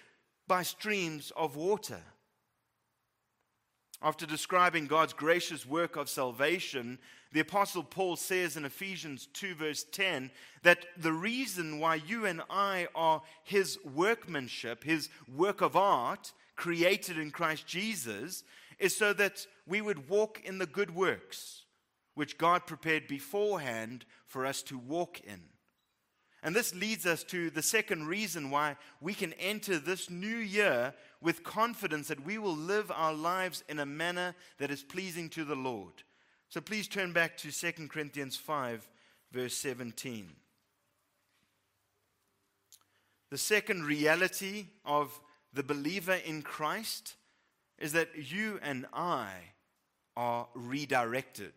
by 0.47 0.63
streams 0.63 1.33
of 1.37 1.57
water. 1.57 2.01
After 4.01 4.27
describing 4.27 4.87
God's 4.87 5.13
gracious 5.13 5.67
work 5.67 5.97
of 5.97 6.09
salvation, 6.09 6.99
the 7.33 7.41
Apostle 7.41 7.83
Paul 7.83 8.17
says 8.17 8.57
in 8.57 8.65
Ephesians 8.65 9.29
2, 9.33 9.55
verse 9.55 9.85
10, 9.91 10.31
that 10.63 10.87
the 10.97 11.13
reason 11.13 11.81
why 11.81 11.97
you 11.97 12.25
and 12.25 12.43
I 12.49 12.87
are 12.95 13.23
his 13.43 13.79
workmanship, 13.85 14.85
his 14.85 15.09
work 15.35 15.61
of 15.61 15.75
art, 15.75 16.33
created 16.55 17.19
in 17.19 17.31
Christ 17.31 17.67
Jesus, 17.67 18.45
is 18.79 18.97
so 18.97 19.13
that 19.15 19.47
we 19.67 19.81
would 19.81 20.09
walk 20.09 20.41
in 20.45 20.59
the 20.59 20.67
good 20.67 20.95
works 20.95 21.65
which 22.15 22.39
God 22.39 22.67
prepared 22.67 23.07
beforehand 23.07 24.05
for 24.27 24.45
us 24.45 24.63
to 24.63 24.77
walk 24.77 25.21
in. 25.21 25.41
And 26.43 26.55
this 26.55 26.75
leads 26.75 27.05
us 27.05 27.25
to 27.25 27.51
the 27.51 27.63
second 27.63 28.07
reason 28.07 28.51
why 28.51 28.77
we 29.01 29.13
can 29.13 29.33
enter 29.35 29.79
this 29.79 30.09
new 30.09 30.37
year 30.37 30.95
with 31.21 31.43
confidence 31.43 32.09
that 32.09 32.25
we 32.25 32.39
will 32.39 32.57
live 32.57 32.93
our 32.93 33.13
lives 33.13 33.65
in 33.69 33.81
a 33.81 33.87
manner 33.87 34.35
that 34.59 34.71
is 34.71 34.83
pleasing 34.83 35.29
to 35.31 35.45
the 35.45 35.57
Lord. 35.57 36.05
So 36.49 36.61
please 36.61 36.87
turn 36.87 37.13
back 37.13 37.37
to 37.39 37.51
2 37.51 37.89
Corinthians 37.89 38.37
5, 38.37 38.89
verse 39.33 39.55
17. 39.55 40.29
The 43.31 43.39
second 43.39 43.85
reality 43.85 44.67
of 44.85 45.21
the 45.53 45.63
believer 45.63 46.15
in 46.15 46.43
Christ 46.43 47.17
is 47.79 47.93
that 47.93 48.31
you 48.31 48.59
and 48.63 48.87
I 48.93 49.31
are 50.17 50.49
redirected. 50.55 51.53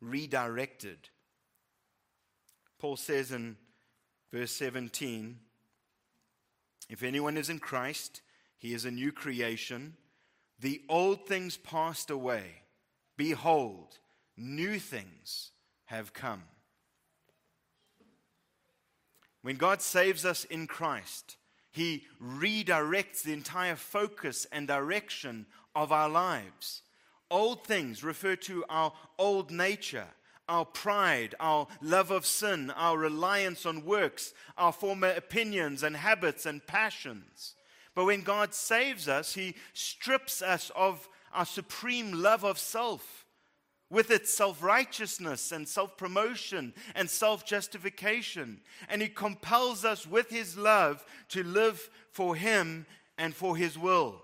Redirected. 0.00 1.10
Paul 2.78 2.96
says 2.96 3.32
in 3.32 3.56
verse 4.36 4.52
17 4.52 5.38
If 6.90 7.02
anyone 7.02 7.38
is 7.38 7.48
in 7.48 7.58
Christ, 7.58 8.20
he 8.58 8.74
is 8.74 8.84
a 8.84 8.90
new 8.90 9.10
creation. 9.10 9.96
The 10.60 10.82
old 10.88 11.26
things 11.26 11.56
passed 11.56 12.10
away. 12.10 12.62
Behold, 13.16 13.98
new 14.36 14.78
things 14.78 15.52
have 15.86 16.12
come. 16.12 16.42
When 19.40 19.56
God 19.56 19.80
saves 19.80 20.24
us 20.24 20.44
in 20.44 20.66
Christ, 20.66 21.36
He 21.70 22.04
redirects 22.22 23.22
the 23.22 23.32
entire 23.32 23.76
focus 23.76 24.46
and 24.50 24.66
direction 24.66 25.46
of 25.74 25.92
our 25.92 26.08
lives. 26.08 26.82
Old 27.30 27.64
things 27.64 28.02
refer 28.02 28.36
to 28.36 28.64
our 28.68 28.92
old 29.18 29.50
nature, 29.50 30.08
our 30.48 30.64
pride, 30.64 31.34
our 31.40 31.66
love 31.80 32.10
of 32.10 32.24
sin, 32.24 32.70
our 32.70 32.98
reliance 32.98 33.66
on 33.66 33.84
works, 33.84 34.32
our 34.56 34.72
former 34.72 35.10
opinions 35.10 35.82
and 35.82 35.96
habits 35.96 36.46
and 36.46 36.66
passions. 36.66 37.54
But 37.94 38.04
when 38.04 38.22
God 38.22 38.54
saves 38.54 39.08
us, 39.08 39.34
He 39.34 39.54
strips 39.72 40.42
us 40.42 40.70
of 40.76 41.08
our 41.32 41.46
supreme 41.46 42.12
love 42.12 42.44
of 42.44 42.58
self 42.58 43.24
with 43.88 44.10
its 44.10 44.32
self 44.34 44.62
righteousness 44.62 45.52
and 45.52 45.66
self 45.66 45.96
promotion 45.96 46.74
and 46.94 47.08
self 47.08 47.44
justification. 47.44 48.60
And 48.88 49.02
He 49.02 49.08
compels 49.08 49.84
us 49.84 50.06
with 50.06 50.30
His 50.30 50.56
love 50.56 51.04
to 51.30 51.42
live 51.42 51.88
for 52.12 52.36
Him 52.36 52.86
and 53.18 53.34
for 53.34 53.56
His 53.56 53.78
will, 53.78 54.22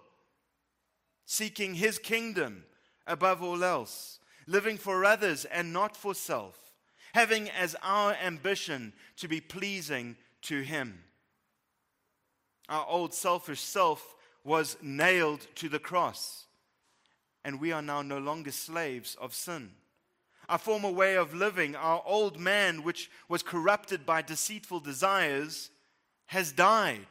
seeking 1.25 1.75
His 1.75 1.99
kingdom 1.99 2.65
above 3.07 3.43
all 3.43 3.65
else 3.65 4.21
living 4.47 4.79
for 4.79 5.05
others 5.05 5.45
and 5.45 5.73
not 5.73 5.97
for 5.97 6.15
self, 6.15 6.59
having 7.15 7.51
as 7.51 7.77
our 7.83 8.15
ambition 8.15 8.93
to 9.17 9.29
be 9.29 9.41
pleasing 9.41 10.17
to 10.43 10.61
Him. 10.63 11.05
Our 12.69 12.87
old 12.87 13.15
selfish 13.15 13.61
self 13.61 14.15
was 14.45 14.77
nailed 14.83 15.47
to 15.57 15.69
the 15.69 15.79
cross, 15.79 16.47
and 17.45 17.61
we 17.61 17.73
are 17.73 17.83
now 17.83 18.03
no 18.03 18.19
longer 18.19 18.53
slaves 18.53 19.17
of 19.21 19.35
sin. 19.35 19.71
Our 20.49 20.59
former 20.59 20.91
way 20.91 21.17
of 21.17 21.35
living, 21.35 21.77
our 21.77 22.03
old 22.05 22.39
man, 22.39 22.83
which 22.83 23.11
was 23.29 23.43
corrupted 23.43 24.05
by 24.05 24.23
deceitful 24.23 24.81
desires, 24.81 25.71
has 26.27 26.53
died. 26.53 27.07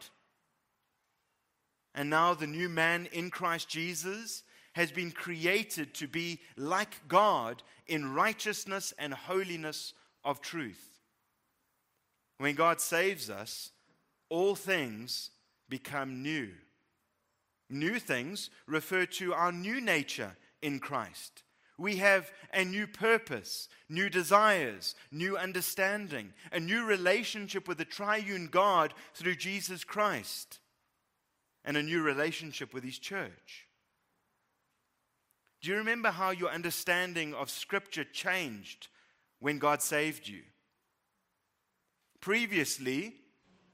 And 1.93 2.09
now 2.09 2.33
the 2.33 2.47
new 2.47 2.69
man 2.69 3.07
in 3.11 3.29
Christ 3.29 3.69
Jesus 3.69 4.43
has 4.73 4.91
been 4.91 5.11
created 5.11 5.93
to 5.95 6.07
be 6.07 6.39
like 6.55 7.07
God 7.07 7.63
in 7.87 8.13
righteousness 8.13 8.93
and 8.97 9.13
holiness 9.13 9.93
of 10.23 10.41
truth. 10.41 10.99
When 12.37 12.55
God 12.55 12.81
saves 12.81 13.29
us, 13.29 13.71
all 14.29 14.55
things 14.55 15.31
become 15.69 16.23
new. 16.23 16.49
New 17.69 17.99
things 17.99 18.49
refer 18.67 19.05
to 19.05 19.33
our 19.33 19.51
new 19.51 19.79
nature 19.81 20.35
in 20.61 20.79
Christ. 20.79 21.43
We 21.77 21.97
have 21.97 22.31
a 22.53 22.63
new 22.63 22.85
purpose, 22.85 23.67
new 23.89 24.09
desires, 24.09 24.95
new 25.11 25.37
understanding, 25.37 26.33
a 26.51 26.59
new 26.59 26.85
relationship 26.85 27.67
with 27.67 27.77
the 27.77 27.85
triune 27.85 28.49
God 28.51 28.93
through 29.15 29.35
Jesus 29.35 29.83
Christ, 29.83 30.59
and 31.65 31.75
a 31.75 31.83
new 31.83 32.01
relationship 32.03 32.73
with 32.73 32.83
His 32.83 32.99
church. 32.99 33.67
Do 35.61 35.69
you 35.69 35.77
remember 35.77 36.09
how 36.09 36.31
your 36.31 36.49
understanding 36.49 37.33
of 37.35 37.49
Scripture 37.49 38.03
changed 38.03 38.87
when 39.39 39.59
God 39.59 39.81
saved 39.81 40.27
you? 40.27 40.41
Previously, 42.19 43.15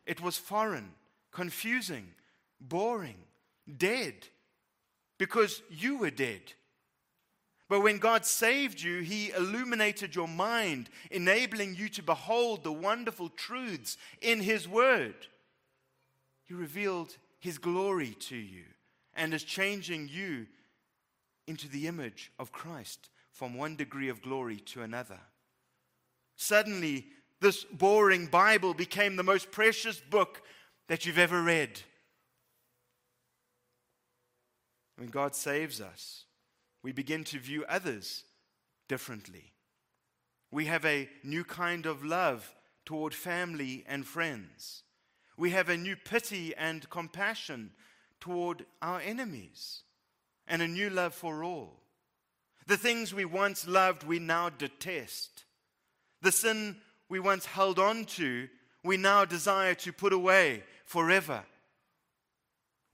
it 0.06 0.21
was 0.21 0.38
foreign, 0.38 0.91
confusing, 1.32 2.08
boring, 2.60 3.17
dead, 3.78 4.15
because 5.17 5.62
you 5.69 5.97
were 5.97 6.10
dead. 6.10 6.41
But 7.69 7.82
when 7.82 7.97
God 7.97 8.26
saved 8.26 8.82
you, 8.82 9.02
He 9.02 9.32
illuminated 9.32 10.15
your 10.15 10.28
mind, 10.28 10.89
enabling 11.12 11.76
you 11.76 11.89
to 11.89 12.04
behold 12.04 12.63
the 12.63 12.71
wonderful 12.71 13.30
truths 13.30 13.97
in 14.21 14.41
His 14.41 14.67
Word. 14.67 15.15
He 16.43 16.54
revealed 16.54 17.17
His 17.39 17.58
glory 17.58 18.15
to 18.21 18.38
you 18.38 18.63
and 19.13 19.34
is 19.34 19.43
changing 19.43 20.10
you 20.10 20.47
into 21.47 21.67
the 21.67 21.88
image 21.88 22.31
of 22.38 22.51
Christ 22.51 23.10
from 23.31 23.55
one 23.55 23.75
degree 23.75 24.10
of 24.10 24.21
glory 24.21 24.57
to 24.57 24.81
another. 24.81 25.19
Suddenly, 26.36 27.07
this 27.39 27.63
boring 27.63 28.27
Bible 28.27 28.73
became 28.73 29.15
the 29.15 29.23
most 29.23 29.51
precious 29.51 29.99
book 29.99 30.41
that 30.88 31.05
you've 31.05 31.17
ever 31.17 31.41
read. 31.41 31.81
When 34.97 35.10
God 35.10 35.36
saves 35.36 35.79
us, 35.79 36.25
we 36.83 36.91
begin 36.91 37.23
to 37.25 37.39
view 37.39 37.63
others 37.69 38.23
differently. 38.88 39.53
We 40.51 40.65
have 40.65 40.86
a 40.86 41.10
new 41.23 41.43
kind 41.43 41.86
of 41.86 42.03
love 42.03 42.55
toward 42.86 43.13
family 43.13 43.83
and 43.88 44.05
friends. 44.05 44.83
We 45.38 45.51
have 45.51 45.69
a 45.69 45.77
new 45.77 45.95
pity 45.95 46.55
and 46.55 46.89
compassion 46.89 47.71
toward 48.19 48.65
our 48.81 48.99
enemies 48.99 49.83
and 50.47 50.62
a 50.62 50.67
new 50.67 50.89
love 50.89 51.13
for 51.13 51.43
all. 51.43 51.81
The 52.67 52.77
things 52.77 53.13
we 53.13 53.25
once 53.25 53.67
loved, 53.67 54.03
we 54.03 54.19
now 54.19 54.49
detest. 54.49 55.45
The 56.21 56.31
sin 56.31 56.77
we 57.10 57.19
once 57.19 57.45
held 57.45 57.79
on 57.79 58.05
to, 58.05 58.47
we 58.83 58.97
now 58.97 59.25
desire 59.25 59.75
to 59.75 59.93
put 59.93 60.13
away 60.13 60.63
forever. 60.86 61.43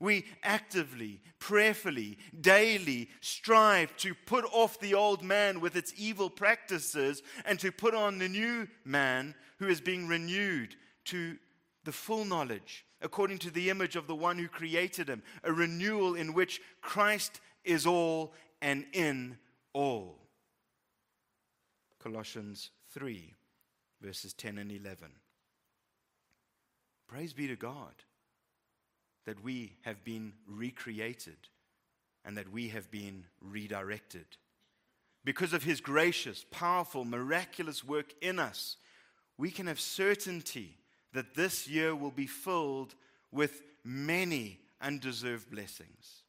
We 0.00 0.26
actively, 0.42 1.20
prayerfully, 1.38 2.18
daily 2.38 3.08
strive 3.20 3.96
to 3.98 4.14
put 4.14 4.44
off 4.44 4.78
the 4.78 4.94
old 4.94 5.22
man 5.22 5.60
with 5.60 5.76
its 5.76 5.94
evil 5.96 6.28
practices 6.28 7.22
and 7.44 7.58
to 7.60 7.72
put 7.72 7.94
on 7.94 8.18
the 8.18 8.28
new 8.28 8.68
man 8.84 9.34
who 9.58 9.68
is 9.68 9.80
being 9.80 10.06
renewed 10.06 10.76
to 11.06 11.38
the 11.84 11.92
full 11.92 12.24
knowledge, 12.24 12.84
according 13.04 13.38
to 13.38 13.50
the 13.50 13.68
image 13.70 13.94
of 13.94 14.06
the 14.06 14.14
one 14.14 14.38
who 14.38 14.48
created 14.48 15.08
him, 15.08 15.22
a 15.44 15.52
renewal 15.52 16.14
in 16.14 16.32
which 16.32 16.60
Christ 16.80 17.40
is 17.62 17.86
all 17.86 18.32
and 18.62 18.86
in 18.94 19.36
all. 19.74 20.16
Colossians 22.02 22.70
3, 22.92 23.34
verses 24.00 24.32
10 24.32 24.58
and 24.58 24.72
11. 24.72 25.08
Praise 27.06 27.34
be 27.34 27.46
to 27.46 27.56
God 27.56 27.92
that 29.26 29.42
we 29.44 29.74
have 29.82 30.02
been 30.02 30.32
recreated 30.46 31.36
and 32.24 32.36
that 32.38 32.50
we 32.50 32.68
have 32.68 32.90
been 32.90 33.24
redirected. 33.40 34.26
Because 35.24 35.52
of 35.52 35.62
his 35.62 35.80
gracious, 35.80 36.44
powerful, 36.50 37.04
miraculous 37.04 37.84
work 37.84 38.14
in 38.22 38.38
us, 38.38 38.76
we 39.36 39.50
can 39.50 39.66
have 39.66 39.80
certainty 39.80 40.78
that 41.14 41.34
this 41.34 41.66
year 41.66 41.96
will 41.96 42.10
be 42.10 42.26
filled 42.26 42.94
with 43.32 43.62
many 43.82 44.60
undeserved 44.80 45.50
blessings. 45.50 46.22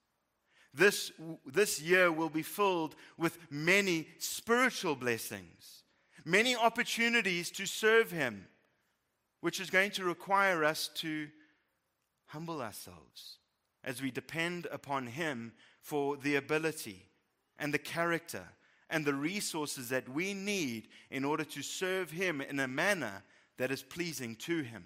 This, 0.73 1.11
this 1.45 1.81
year 1.81 2.11
will 2.11 2.29
be 2.29 2.43
filled 2.43 2.95
with 3.17 3.37
many 3.49 4.07
spiritual 4.19 4.95
blessings, 4.95 5.83
many 6.23 6.55
opportunities 6.55 7.49
to 7.51 7.65
serve 7.65 8.11
Him, 8.11 8.47
which 9.41 9.59
is 9.59 9.69
going 9.69 9.91
to 9.91 10.03
require 10.03 10.63
us 10.63 10.89
to 10.95 11.27
humble 12.27 12.61
ourselves 12.61 13.37
as 13.83 14.01
we 14.01 14.11
depend 14.11 14.67
upon 14.71 15.07
Him 15.07 15.53
for 15.81 16.17
the 16.17 16.35
ability 16.35 17.05
and 17.57 17.73
the 17.73 17.79
character 17.79 18.43
and 18.89 19.05
the 19.05 19.13
resources 19.13 19.89
that 19.89 20.07
we 20.09 20.33
need 20.33 20.89
in 21.09 21.23
order 21.23 21.43
to 21.43 21.61
serve 21.61 22.11
Him 22.11 22.41
in 22.41 22.59
a 22.59 22.67
manner 22.67 23.23
that 23.57 23.71
is 23.71 23.83
pleasing 23.83 24.35
to 24.35 24.61
Him. 24.61 24.85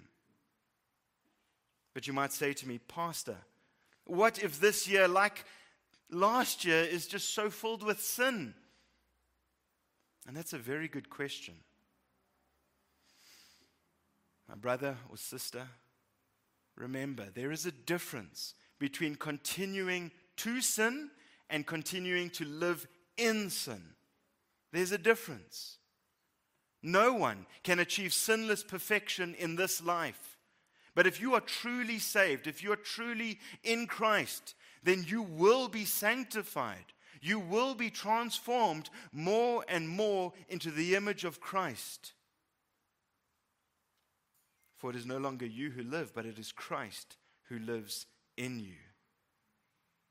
But 1.94 2.06
you 2.06 2.12
might 2.12 2.32
say 2.32 2.52
to 2.52 2.68
me, 2.68 2.78
Pastor, 2.78 3.36
what 4.06 4.42
if 4.42 4.60
this 4.60 4.88
year, 4.88 5.08
like 5.08 5.44
last 6.10 6.64
year, 6.64 6.82
is 6.82 7.06
just 7.06 7.34
so 7.34 7.50
filled 7.50 7.82
with 7.82 8.00
sin? 8.00 8.54
And 10.26 10.36
that's 10.36 10.52
a 10.52 10.58
very 10.58 10.88
good 10.88 11.10
question. 11.10 11.54
My 14.48 14.54
brother 14.54 14.96
or 15.08 15.16
sister, 15.16 15.66
remember 16.76 17.26
there 17.34 17.52
is 17.52 17.66
a 17.66 17.72
difference 17.72 18.54
between 18.78 19.14
continuing 19.14 20.10
to 20.38 20.60
sin 20.60 21.10
and 21.48 21.66
continuing 21.66 22.30
to 22.30 22.44
live 22.44 22.86
in 23.16 23.50
sin. 23.50 23.82
There's 24.72 24.92
a 24.92 24.98
difference. 24.98 25.78
No 26.82 27.12
one 27.12 27.46
can 27.62 27.78
achieve 27.78 28.12
sinless 28.12 28.62
perfection 28.62 29.34
in 29.38 29.56
this 29.56 29.82
life. 29.82 30.38
But 30.94 31.06
if 31.06 31.20
you 31.20 31.34
are 31.34 31.40
truly 31.40 31.98
saved, 31.98 32.46
if 32.46 32.62
you 32.62 32.72
are 32.72 32.76
truly 32.76 33.38
in 33.62 33.86
Christ, 33.86 34.54
then 34.82 35.04
you 35.06 35.22
will 35.22 35.68
be 35.68 35.84
sanctified. 35.84 36.92
You 37.20 37.38
will 37.38 37.74
be 37.74 37.90
transformed 37.90 38.88
more 39.12 39.64
and 39.68 39.88
more 39.88 40.32
into 40.48 40.70
the 40.70 40.94
image 40.94 41.24
of 41.24 41.40
Christ. 41.40 42.12
For 44.76 44.90
it 44.90 44.96
is 44.96 45.04
no 45.04 45.18
longer 45.18 45.44
you 45.44 45.70
who 45.70 45.82
live, 45.82 46.14
but 46.14 46.24
it 46.24 46.38
is 46.38 46.52
Christ 46.52 47.18
who 47.48 47.58
lives 47.58 48.06
in 48.38 48.58
you. 48.58 48.76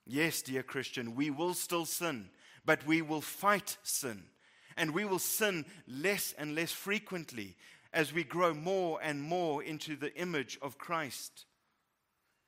Yes, 0.05 0.43
dear 0.43 0.61
Christian, 0.61 1.15
we 1.15 1.31
will 1.31 1.55
still 1.55 1.85
sin, 1.85 2.29
but 2.63 2.85
we 2.85 3.01
will 3.01 3.21
fight 3.21 3.77
sin 3.81 4.23
and 4.77 4.91
we 4.91 5.05
will 5.05 5.19
sin 5.19 5.65
less 5.87 6.33
and 6.37 6.55
less 6.55 6.71
frequently 6.71 7.55
as 7.93 8.13
we 8.13 8.23
grow 8.23 8.53
more 8.53 8.99
and 9.01 9.21
more 9.21 9.63
into 9.63 9.95
the 9.95 10.15
image 10.15 10.57
of 10.61 10.77
Christ. 10.77 11.45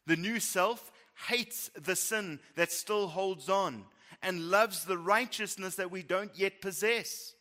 The 0.06 0.16
new 0.16 0.40
self 0.40 0.92
hates 1.28 1.70
the 1.70 1.96
sin 1.96 2.40
that 2.56 2.72
still 2.72 3.08
holds 3.08 3.50
on 3.50 3.86
and 4.22 4.50
loves 4.52 4.86
the 4.86 4.98
righteousness 4.98 5.76
that 5.76 5.92
we 5.92 6.04
don't 6.04 6.32
yet 6.38 6.62
possess. 6.62 7.34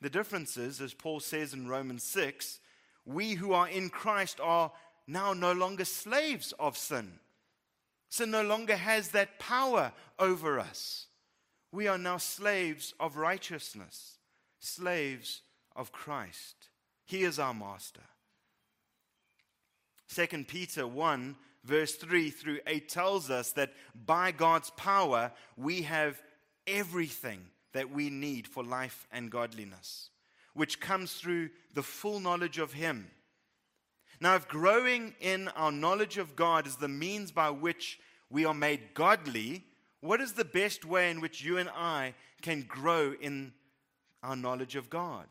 The 0.00 0.10
difference 0.10 0.56
is, 0.56 0.80
as 0.80 0.94
Paul 0.94 1.20
says 1.20 1.54
in 1.54 1.68
Romans 1.68 2.04
6, 2.04 2.60
we 3.04 3.34
who 3.34 3.52
are 3.52 3.68
in 3.68 3.88
Christ 3.88 4.38
are 4.40 4.70
now 5.06 5.32
no 5.32 5.52
longer 5.52 5.84
slaves 5.84 6.52
of 6.58 6.76
sin. 6.76 7.18
Sin 8.10 8.30
no 8.30 8.42
longer 8.42 8.76
has 8.76 9.10
that 9.10 9.38
power 9.38 9.92
over 10.18 10.60
us. 10.60 11.07
We 11.70 11.86
are 11.86 11.98
now 11.98 12.16
slaves 12.16 12.94
of 12.98 13.16
righteousness, 13.16 14.18
slaves 14.58 15.42
of 15.76 15.92
Christ. 15.92 16.68
He 17.04 17.22
is 17.22 17.38
our 17.38 17.54
master. 17.54 18.02
2 20.14 20.44
Peter 20.44 20.86
1, 20.86 21.36
verse 21.64 21.94
3 21.94 22.30
through 22.30 22.60
8 22.66 22.88
tells 22.88 23.30
us 23.30 23.52
that 23.52 23.72
by 24.06 24.32
God's 24.32 24.70
power, 24.70 25.32
we 25.56 25.82
have 25.82 26.22
everything 26.66 27.40
that 27.72 27.90
we 27.90 28.08
need 28.08 28.46
for 28.46 28.64
life 28.64 29.06
and 29.12 29.30
godliness, 29.30 30.10
which 30.54 30.80
comes 30.80 31.14
through 31.14 31.50
the 31.74 31.82
full 31.82 32.20
knowledge 32.20 32.58
of 32.58 32.72
Him. 32.72 33.10
Now, 34.20 34.34
if 34.34 34.48
growing 34.48 35.14
in 35.20 35.48
our 35.48 35.70
knowledge 35.70 36.18
of 36.18 36.34
God 36.34 36.66
is 36.66 36.76
the 36.76 36.88
means 36.88 37.30
by 37.30 37.50
which 37.50 38.00
we 38.30 38.44
are 38.44 38.54
made 38.54 38.94
godly, 38.94 39.64
what 40.00 40.20
is 40.20 40.32
the 40.32 40.44
best 40.44 40.84
way 40.84 41.10
in 41.10 41.20
which 41.20 41.42
you 41.42 41.58
and 41.58 41.68
I 41.68 42.14
can 42.42 42.62
grow 42.62 43.14
in 43.20 43.52
our 44.22 44.36
knowledge 44.36 44.76
of 44.76 44.90
God? 44.90 45.26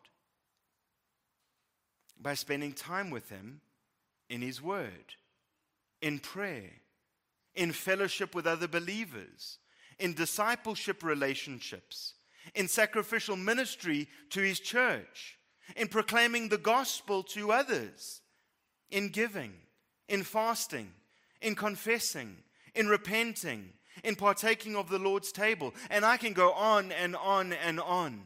By 2.19 2.33
spending 2.33 2.73
time 2.73 3.09
with 3.09 3.29
Him 3.29 3.61
in 4.29 4.41
His 4.41 4.61
Word, 4.61 5.15
in 6.01 6.19
prayer, 6.19 6.71
in 7.55 7.71
fellowship 7.71 8.35
with 8.35 8.45
other 8.45 8.67
believers, 8.67 9.59
in 9.99 10.13
discipleship 10.13 11.03
relationships, 11.03 12.15
in 12.55 12.67
sacrificial 12.67 13.35
ministry 13.35 14.07
to 14.31 14.41
His 14.41 14.59
church, 14.59 15.37
in 15.75 15.87
proclaiming 15.87 16.49
the 16.49 16.57
gospel 16.57 17.23
to 17.23 17.51
others, 17.51 18.21
in 18.89 19.09
giving, 19.09 19.53
in 20.07 20.23
fasting, 20.23 20.91
in 21.41 21.55
confessing, 21.55 22.37
in 22.75 22.87
repenting, 22.87 23.69
in 24.03 24.15
partaking 24.15 24.75
of 24.75 24.89
the 24.89 24.99
Lord's 24.99 25.31
table. 25.31 25.73
And 25.89 26.05
I 26.05 26.17
can 26.17 26.33
go 26.33 26.51
on 26.53 26.91
and 26.91 27.15
on 27.15 27.53
and 27.53 27.79
on. 27.79 28.23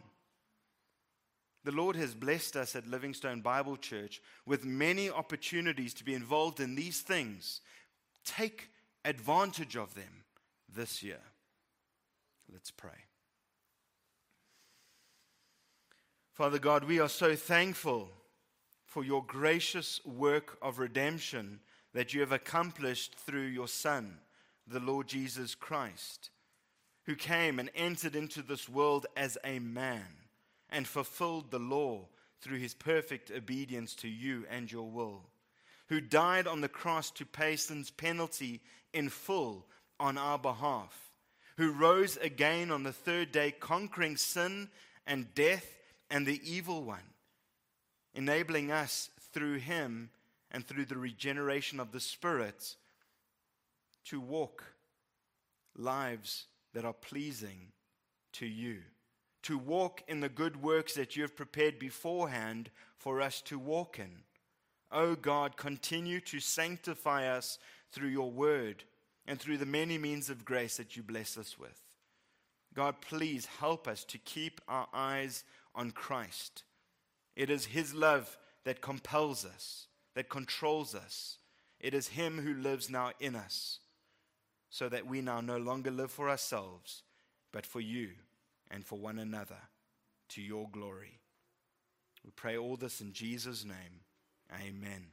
The 1.63 1.71
Lord 1.71 1.95
has 1.95 2.15
blessed 2.15 2.55
us 2.55 2.75
at 2.75 2.87
Living 2.87 3.13
Stone 3.13 3.41
Bible 3.41 3.77
Church 3.77 4.21
with 4.45 4.65
many 4.65 5.09
opportunities 5.09 5.93
to 5.95 6.03
be 6.03 6.15
involved 6.15 6.59
in 6.59 6.75
these 6.75 7.01
things. 7.01 7.61
Take 8.25 8.69
advantage 9.05 9.75
of 9.75 9.93
them 9.93 10.23
this 10.73 11.03
year. 11.03 11.19
Let's 12.51 12.71
pray. 12.71 12.89
Father 16.33 16.59
God, 16.59 16.85
we 16.85 16.99
are 16.99 17.09
so 17.09 17.35
thankful 17.35 18.09
for 18.85 19.03
your 19.03 19.23
gracious 19.23 20.03
work 20.03 20.57
of 20.61 20.79
redemption 20.79 21.59
that 21.93 22.13
you 22.13 22.21
have 22.21 22.31
accomplished 22.31 23.15
through 23.15 23.45
your 23.45 23.67
Son 23.67 24.17
the 24.71 24.79
Lord 24.79 25.07
Jesus 25.07 25.53
Christ, 25.55 26.29
who 27.05 27.15
came 27.15 27.59
and 27.59 27.69
entered 27.75 28.15
into 28.15 28.41
this 28.41 28.69
world 28.69 29.05
as 29.17 29.37
a 29.43 29.59
man 29.59 30.05
and 30.69 30.87
fulfilled 30.87 31.51
the 31.51 31.59
law 31.59 32.07
through 32.41 32.59
his 32.59 32.73
perfect 32.73 33.31
obedience 33.31 33.93
to 33.95 34.07
you 34.07 34.45
and 34.49 34.71
your 34.71 34.89
will, 34.89 35.23
who 35.89 36.01
died 36.01 36.47
on 36.47 36.61
the 36.61 36.69
cross 36.69 37.11
to 37.11 37.25
pay 37.25 37.55
sin's 37.55 37.91
penalty 37.91 38.61
in 38.93 39.09
full 39.09 39.65
on 39.99 40.17
our 40.17 40.39
behalf, 40.39 41.11
who 41.57 41.71
rose 41.71 42.17
again 42.17 42.71
on 42.71 42.83
the 42.83 42.93
third 42.93 43.31
day, 43.31 43.51
conquering 43.51 44.17
sin 44.17 44.69
and 45.05 45.33
death 45.35 45.77
and 46.09 46.25
the 46.25 46.41
evil 46.43 46.83
one, 46.83 46.99
enabling 48.13 48.71
us 48.71 49.09
through 49.33 49.57
him 49.57 50.09
and 50.49 50.65
through 50.65 50.85
the 50.85 50.97
regeneration 50.97 51.79
of 51.79 51.91
the 51.91 51.99
Spirit 51.99 52.75
to 54.05 54.19
walk 54.19 54.63
lives 55.75 56.45
that 56.73 56.85
are 56.85 56.93
pleasing 56.93 57.71
to 58.33 58.45
you, 58.45 58.79
to 59.43 59.57
walk 59.57 60.03
in 60.07 60.19
the 60.19 60.29
good 60.29 60.61
works 60.61 60.93
that 60.93 61.15
you 61.15 61.21
have 61.23 61.35
prepared 61.35 61.79
beforehand 61.79 62.69
for 62.97 63.21
us 63.21 63.41
to 63.41 63.57
walk 63.57 63.99
in. 63.99 64.23
O 64.91 65.01
oh 65.01 65.15
God, 65.15 65.57
continue 65.57 66.19
to 66.21 66.39
sanctify 66.39 67.27
us 67.27 67.57
through 67.91 68.09
your 68.09 68.31
word 68.31 68.83
and 69.25 69.39
through 69.39 69.57
the 69.57 69.65
many 69.65 69.97
means 69.97 70.29
of 70.29 70.45
grace 70.45 70.77
that 70.77 70.95
you 70.97 71.03
bless 71.03 71.37
us 71.37 71.57
with. 71.57 71.79
God, 72.73 72.95
please 73.01 73.45
help 73.45 73.87
us 73.87 74.03
to 74.05 74.17
keep 74.17 74.61
our 74.67 74.87
eyes 74.93 75.43
on 75.75 75.91
Christ. 75.91 76.63
It 77.35 77.49
is 77.49 77.65
His 77.65 77.93
love 77.93 78.37
that 78.63 78.81
compels 78.81 79.45
us, 79.45 79.87
that 80.15 80.29
controls 80.29 80.95
us. 80.95 81.37
It 81.79 81.93
is 81.93 82.09
Him 82.09 82.39
who 82.39 82.53
lives 82.53 82.89
now 82.89 83.11
in 83.19 83.35
us, 83.35 83.79
so 84.71 84.87
that 84.89 85.05
we 85.05 85.21
now 85.21 85.41
no 85.41 85.57
longer 85.57 85.91
live 85.91 86.09
for 86.09 86.29
ourselves, 86.29 87.03
but 87.51 87.65
for 87.65 87.81
you 87.81 88.11
and 88.71 88.85
for 88.85 88.97
one 88.97 89.19
another, 89.19 89.59
to 90.29 90.41
your 90.41 90.67
glory. 90.71 91.19
We 92.23 92.31
pray 92.33 92.57
all 92.57 92.77
this 92.77 93.01
in 93.01 93.11
Jesus' 93.11 93.65
name. 93.65 94.05
Amen. 94.51 95.07